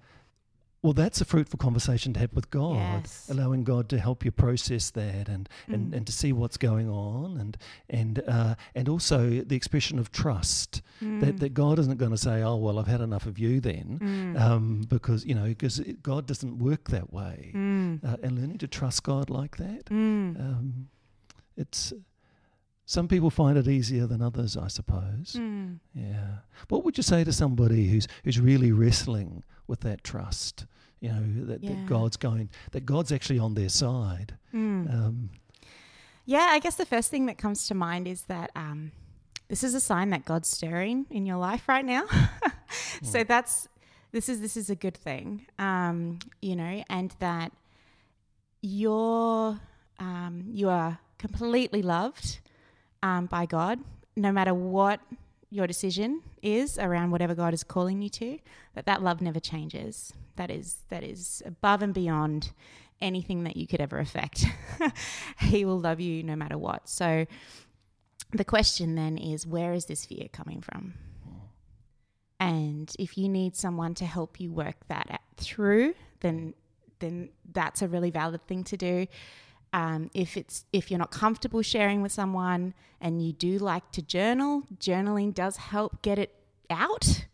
well, 0.86 0.93
that's 0.93 1.19
a 1.19 1.26
fruitful 1.26 1.58
conversation 1.58 2.13
to 2.13 2.19
have 2.19 2.32
with 2.34 2.52
God, 2.52 3.02
yes. 3.02 3.28
allowing 3.28 3.63
God 3.63 3.89
to 3.89 3.98
help 3.98 4.24
you 4.24 4.32
process 4.32 4.91
that 4.91 5.28
and, 5.28 5.50
and, 5.65 5.91
mm. 5.91 5.98
and 5.98 6.06
to 6.06 6.13
see 6.13 6.32
what's 6.32 6.58
going 6.58 6.88
on, 6.88 7.39
and 7.39 7.58
and 7.89 8.21
uh, 8.28 8.54
and 8.76 8.88
also 8.88 9.41
the 9.41 9.56
expression 9.56 9.98
of 9.98 10.12
trust 10.12 10.84
mm. 11.04 11.21
that, 11.21 11.39
that 11.39 11.56
God 11.56 11.80
isn't 11.80 11.98
going 11.98 12.12
to 12.12 12.17
say, 12.17 12.43
"Oh, 12.43 12.58
well, 12.58 12.78
I've 12.78 12.86
had 12.86 13.02
enough 13.02 13.26
of 13.26 13.39
you," 13.39 13.60
then, 13.60 14.00
mm. 14.00 14.39
um, 14.39 14.86
because 14.88 15.26
you 15.26 15.34
know, 15.34 15.45
because 15.45 15.80
God 16.04 16.28
doesn't 16.28 16.60
work 16.60 16.89
that 16.89 17.12
way, 17.12 17.52
mm. 17.56 18.04
uh, 18.06 18.17
and 18.21 18.38
learning 18.38 18.60
to 18.60 18.67
trust 18.67 19.02
God 19.02 19.32
like 19.32 19.58
that, 19.58 19.86
mm. 19.86 20.39
um, 20.39 20.88
it's. 21.58 21.93
Some 22.88 23.08
people 23.08 23.32
find 23.32 23.58
it 23.58 23.67
easier 23.67 24.06
than 24.06 24.21
others, 24.21 24.56
I 24.56 24.67
suppose. 24.67 25.38
Mm. 25.39 25.80
Yeah. 25.95 26.41
What 26.69 26.86
would 26.86 26.98
you 26.98 27.02
say 27.02 27.24
to 27.24 27.34
somebody 27.34 27.88
who's 27.88 28.08
who's 28.24 28.39
really 28.39 28.71
wrestling 28.71 29.43
with 29.65 29.80
that 29.80 30.04
trust? 30.04 30.67
You 30.99 31.10
know 31.10 31.45
that, 31.45 31.63
yeah. 31.63 31.71
that 31.71 31.86
God's 31.86 32.17
going 32.17 32.49
that 32.71 32.86
God's 32.86 33.12
actually 33.12 33.39
on 33.39 33.53
their 33.53 33.69
side. 33.69 34.38
Mm. 34.53 34.93
Um, 34.93 35.29
yeah, 36.25 36.47
I 36.51 36.60
guess 36.60 36.75
the 36.75 36.86
first 36.86 37.12
thing 37.12 37.27
that 37.27 37.38
comes 37.38 37.67
to 37.67 37.75
mind 37.75 38.08
is 38.08 38.23
that 38.23 38.51
um, 38.55 38.91
this 39.47 39.63
is 39.63 39.75
a 39.75 39.79
sign 39.79 40.10
that 40.10 40.25
God's 40.25 40.47
stirring 40.49 41.05
in 41.12 41.25
your 41.25 41.38
life 41.38 41.67
right 41.67 41.86
now. 41.86 42.05
so 43.03 43.19
mm. 43.19 43.27
that's 43.27 43.67
this 44.12 44.29
is 44.29 44.41
this 44.41 44.58
is 44.58 44.69
a 44.69 44.75
good 44.75 44.97
thing, 44.97 45.45
um, 45.60 46.19
you 46.41 46.55
know, 46.55 46.84
and 46.89 47.13
that 47.19 47.51
you're 48.62 49.60
um, 49.99 50.45
you 50.51 50.69
are 50.69 50.99
completely 51.17 51.81
loved 51.81 52.39
um, 53.03 53.27
by 53.27 53.45
God, 53.45 53.79
no 54.15 54.31
matter 54.31 54.53
what 54.53 54.99
your 55.51 55.67
decision 55.67 56.21
is 56.41 56.79
around 56.79 57.12
whatever 57.12 57.36
God 57.36 57.53
is 57.53 57.63
calling 57.63 58.01
you 58.01 58.10
to. 58.10 58.39
That 58.73 58.86
that 58.88 59.03
love 59.03 59.21
never 59.21 59.39
changes 59.39 60.13
that 60.36 60.52
is 60.52 60.78
that 60.89 61.04
is 61.04 61.41
above 61.45 61.82
and 61.82 61.93
beyond 61.93 62.52
anything 63.02 63.43
that 63.43 63.58
you 63.58 63.67
could 63.67 63.82
ever 63.82 64.00
affect. 64.00 64.45
he 65.39 65.65
will 65.65 65.80
love 65.80 66.00
you 66.00 66.24
no 66.24 66.36
matter 66.36 66.58
what. 66.58 66.88
So 66.88 67.26
the 68.32 68.45
question 68.45 68.95
then 68.95 69.17
is 69.17 69.45
where 69.45 69.74
is 69.74 69.86
this 69.86 70.06
fear 70.06 70.28
coming 70.32 70.62
from? 70.62 70.93
And 72.39 72.93
if 73.00 73.17
you 73.17 73.30
need 73.30 73.56
someone 73.56 73.95
to 73.95 74.06
help 74.06 74.39
you 74.39 74.52
work 74.52 74.88
that 74.88 75.21
through, 75.38 75.93
then 76.21 76.54
then 77.00 77.30
that's 77.52 77.82
a 77.82 77.88
really 77.88 78.10
valid 78.10 78.45
thing 78.48 78.63
to 78.63 78.78
do. 78.78 79.08
Um, 79.74 80.10
if 80.13 80.38
it's 80.38 80.65
if 80.71 80.89
you're 80.89 81.00
not 81.00 81.12
comfortable 81.12 81.62
sharing 81.62 82.02
with 82.02 82.12
someone 82.12 82.74
and 83.02 83.26
you 83.26 83.34
do 83.34 83.58
like 83.58 83.91
to 83.91 84.02
journal, 84.02 84.63
journaling 84.78 85.34
does 85.34 85.58
help 85.58 86.02
get 86.02 86.19
it 86.19 86.34
out 86.69 87.26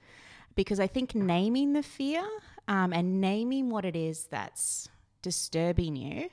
because 0.56 0.80
I 0.80 0.88
think 0.88 1.16
naming 1.16 1.74
the 1.74 1.84
fear 1.84 2.24
um, 2.67 2.93
and 2.93 3.21
naming 3.21 3.69
what 3.69 3.86
it 3.86 3.95
is 3.95 4.26
that's 4.26 4.89
disturbing 5.21 5.95
you 5.95 6.30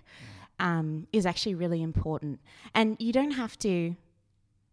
um, 0.60 1.06
is 1.12 1.26
actually 1.26 1.54
really 1.54 1.82
important. 1.82 2.40
And 2.74 2.96
you 2.98 3.12
don't 3.12 3.32
have 3.32 3.58
to, 3.60 3.94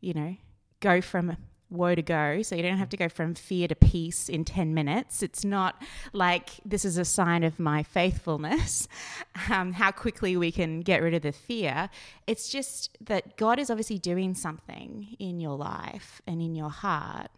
you 0.01 0.13
know, 0.13 0.35
go 0.79 1.01
from 1.01 1.37
woe 1.69 1.95
to 1.95 2.01
go. 2.01 2.41
So 2.41 2.55
you 2.55 2.61
don't 2.61 2.77
have 2.77 2.89
to 2.89 2.97
go 2.97 3.09
from 3.09 3.33
fear 3.33 3.67
to 3.67 3.75
peace 3.75 4.29
in 4.29 4.45
10 4.45 4.73
minutes. 4.73 5.23
It's 5.23 5.43
not 5.43 5.81
like 6.13 6.51
this 6.63 6.85
is 6.85 6.97
a 6.97 7.05
sign 7.05 7.43
of 7.43 7.59
my 7.59 7.83
faithfulness, 7.83 8.87
um, 9.49 9.73
how 9.73 9.91
quickly 9.91 10.37
we 10.37 10.51
can 10.51 10.81
get 10.81 11.01
rid 11.01 11.13
of 11.13 11.23
the 11.23 11.31
fear. 11.31 11.89
It's 12.27 12.49
just 12.49 12.97
that 13.01 13.37
God 13.37 13.59
is 13.59 13.69
obviously 13.69 13.97
doing 13.97 14.33
something 14.33 15.15
in 15.19 15.39
your 15.39 15.57
life 15.57 16.21
and 16.27 16.41
in 16.41 16.55
your 16.55 16.69
heart. 16.69 17.31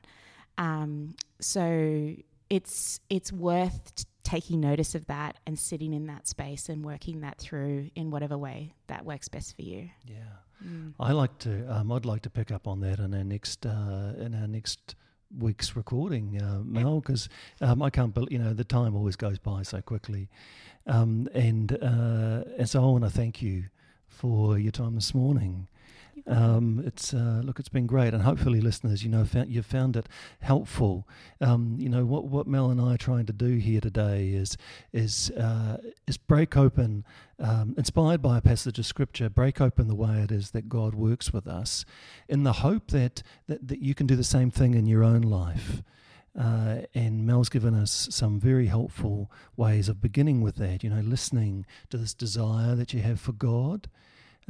Um, 0.57 1.15
so 1.39 2.15
it's 2.49 2.99
it's 3.09 3.31
worth 3.31 4.05
taking 4.23 4.59
notice 4.59 4.93
of 4.93 5.05
that 5.07 5.37
and 5.45 5.57
sitting 5.57 5.93
in 5.93 6.07
that 6.07 6.27
space 6.27 6.67
and 6.67 6.83
working 6.83 7.21
that 7.21 7.37
through 7.37 7.89
in 7.95 8.11
whatever 8.11 8.37
way 8.37 8.73
that 8.87 9.05
works 9.05 9.29
best 9.29 9.55
for 9.55 9.61
you. 9.61 9.89
Yeah, 10.05 10.15
mm. 10.65 10.93
I 10.99 11.13
like 11.13 11.37
to. 11.39 11.65
Um, 11.73 11.91
I'd 11.91 12.05
like 12.05 12.23
to 12.23 12.29
pick 12.29 12.51
up 12.51 12.67
on 12.67 12.81
that 12.81 12.99
in 12.99 13.13
our 13.13 13.23
next 13.23 13.65
uh, 13.65 14.13
in 14.19 14.35
our 14.35 14.47
next 14.47 14.95
week's 15.37 15.75
recording, 15.75 16.41
uh, 16.41 16.61
Mel, 16.63 17.01
because 17.01 17.27
um, 17.61 17.81
I 17.81 17.89
can't 17.89 18.13
believe 18.13 18.31
you 18.31 18.39
know 18.39 18.53
the 18.53 18.63
time 18.63 18.95
always 18.95 19.15
goes 19.15 19.39
by 19.39 19.63
so 19.63 19.81
quickly, 19.81 20.29
um, 20.85 21.27
and 21.33 21.71
uh, 21.81 22.43
and 22.57 22.69
so 22.69 22.81
I 22.81 22.85
want 22.85 23.03
to 23.03 23.09
thank 23.09 23.41
you 23.41 23.65
for 24.07 24.57
your 24.57 24.71
time 24.71 24.95
this 24.95 25.13
morning. 25.13 25.67
Um, 26.27 26.83
it's 26.85 27.13
uh, 27.13 27.41
look, 27.43 27.57
it's 27.57 27.69
been 27.69 27.87
great, 27.87 28.13
and 28.13 28.23
hopefully, 28.23 28.59
listeners, 28.59 29.01
you 29.01 29.09
know, 29.09 29.23
found, 29.23 29.49
you've 29.49 29.65
found 29.65 29.95
it 29.95 30.07
helpful. 30.41 31.07
Um, 31.39 31.77
you 31.79 31.87
know, 31.87 32.05
what 32.05 32.25
what 32.25 32.47
Mel 32.47 32.69
and 32.69 32.81
I 32.81 32.95
are 32.95 32.97
trying 32.97 33.25
to 33.27 33.33
do 33.33 33.55
here 33.55 33.79
today 33.79 34.29
is 34.29 34.57
is 34.91 35.31
uh, 35.31 35.77
is 36.05 36.17
break 36.17 36.57
open, 36.57 37.05
um, 37.39 37.75
inspired 37.77 38.21
by 38.21 38.37
a 38.37 38.41
passage 38.41 38.77
of 38.77 38.85
scripture, 38.85 39.29
break 39.29 39.61
open 39.61 39.87
the 39.87 39.95
way 39.95 40.17
it 40.17 40.31
is 40.31 40.51
that 40.51 40.67
God 40.67 40.95
works 40.95 41.31
with 41.31 41.47
us, 41.47 41.85
in 42.27 42.43
the 42.43 42.53
hope 42.53 42.91
that 42.91 43.23
that, 43.47 43.65
that 43.65 43.79
you 43.79 43.95
can 43.95 44.05
do 44.05 44.17
the 44.17 44.23
same 44.23 44.51
thing 44.51 44.73
in 44.73 44.85
your 44.85 45.03
own 45.03 45.21
life. 45.21 45.81
Uh, 46.37 46.81
and 46.93 47.25
Mel's 47.25 47.49
given 47.49 47.73
us 47.73 48.09
some 48.11 48.39
very 48.39 48.67
helpful 48.67 49.31
ways 49.55 49.89
of 49.89 50.01
beginning 50.01 50.41
with 50.41 50.57
that. 50.57 50.83
You 50.83 50.89
know, 50.89 51.01
listening 51.01 51.65
to 51.89 51.97
this 51.97 52.13
desire 52.13 52.75
that 52.75 52.93
you 52.93 53.01
have 53.01 53.19
for 53.19 53.31
God 53.31 53.87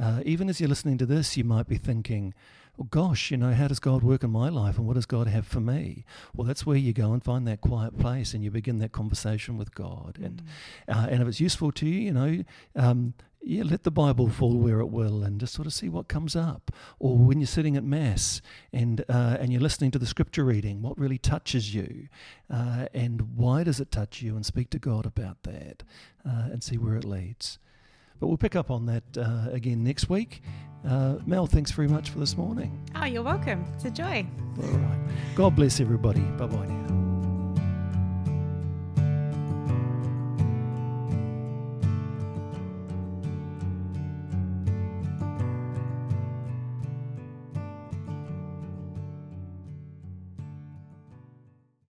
uh, 0.00 0.22
even 0.24 0.48
as 0.48 0.60
you're 0.60 0.68
listening 0.68 0.98
to 0.98 1.06
this, 1.06 1.36
you 1.36 1.44
might 1.44 1.68
be 1.68 1.76
thinking, 1.76 2.34
well, 2.76 2.88
gosh, 2.90 3.32
you 3.32 3.36
know, 3.36 3.52
how 3.52 3.66
does 3.66 3.80
God 3.80 4.04
work 4.04 4.22
in 4.22 4.30
my 4.30 4.48
life 4.48 4.78
and 4.78 4.86
what 4.86 4.94
does 4.94 5.06
God 5.06 5.26
have 5.26 5.46
for 5.46 5.60
me? 5.60 6.04
Well, 6.32 6.46
that's 6.46 6.64
where 6.64 6.76
you 6.76 6.92
go 6.92 7.12
and 7.12 7.22
find 7.22 7.46
that 7.48 7.60
quiet 7.60 7.98
place 7.98 8.34
and 8.34 8.44
you 8.44 8.52
begin 8.52 8.78
that 8.78 8.92
conversation 8.92 9.58
with 9.58 9.74
God. 9.74 10.16
And, 10.22 10.44
mm. 10.88 10.96
uh, 10.96 11.08
and 11.08 11.20
if 11.20 11.28
it's 11.28 11.40
useful 11.40 11.72
to 11.72 11.86
you, 11.86 12.00
you 12.00 12.12
know, 12.12 12.44
um, 12.76 13.14
yeah, 13.42 13.62
let 13.64 13.82
the 13.82 13.90
Bible 13.90 14.28
fall 14.28 14.56
where 14.56 14.80
it 14.80 14.90
will, 14.90 15.22
and 15.22 15.40
just 15.40 15.54
sort 15.54 15.66
of 15.66 15.72
see 15.72 15.88
what 15.88 16.08
comes 16.08 16.36
up. 16.36 16.70
Or 16.98 17.16
when 17.16 17.40
you're 17.40 17.46
sitting 17.46 17.76
at 17.76 17.84
mass 17.84 18.42
and 18.72 19.04
uh, 19.08 19.36
and 19.40 19.52
you're 19.52 19.62
listening 19.62 19.90
to 19.92 19.98
the 19.98 20.06
scripture 20.06 20.44
reading, 20.44 20.82
what 20.82 20.98
really 20.98 21.18
touches 21.18 21.74
you, 21.74 22.08
uh, 22.52 22.86
and 22.92 23.36
why 23.36 23.62
does 23.64 23.80
it 23.80 23.90
touch 23.90 24.22
you? 24.22 24.34
And 24.34 24.44
speak 24.44 24.70
to 24.70 24.78
God 24.78 25.06
about 25.06 25.44
that, 25.44 25.82
uh, 26.28 26.48
and 26.50 26.62
see 26.62 26.76
where 26.76 26.96
it 26.96 27.04
leads. 27.04 27.58
But 28.20 28.26
we'll 28.28 28.36
pick 28.36 28.56
up 28.56 28.70
on 28.70 28.86
that 28.86 29.04
uh, 29.16 29.50
again 29.50 29.84
next 29.84 30.08
week. 30.08 30.42
Uh, 30.86 31.16
Mel, 31.26 31.46
thanks 31.46 31.70
very 31.70 31.88
much 31.88 32.10
for 32.10 32.18
this 32.18 32.36
morning. 32.36 32.80
Oh, 32.94 33.04
you're 33.04 33.22
welcome. 33.22 33.64
It's 33.74 33.84
a 33.84 33.90
joy. 33.90 34.26
All 34.62 34.68
right. 34.68 34.98
God 35.34 35.56
bless 35.56 35.80
everybody. 35.80 36.20
Bye 36.20 36.46
bye 36.46 36.66
now. 36.66 37.07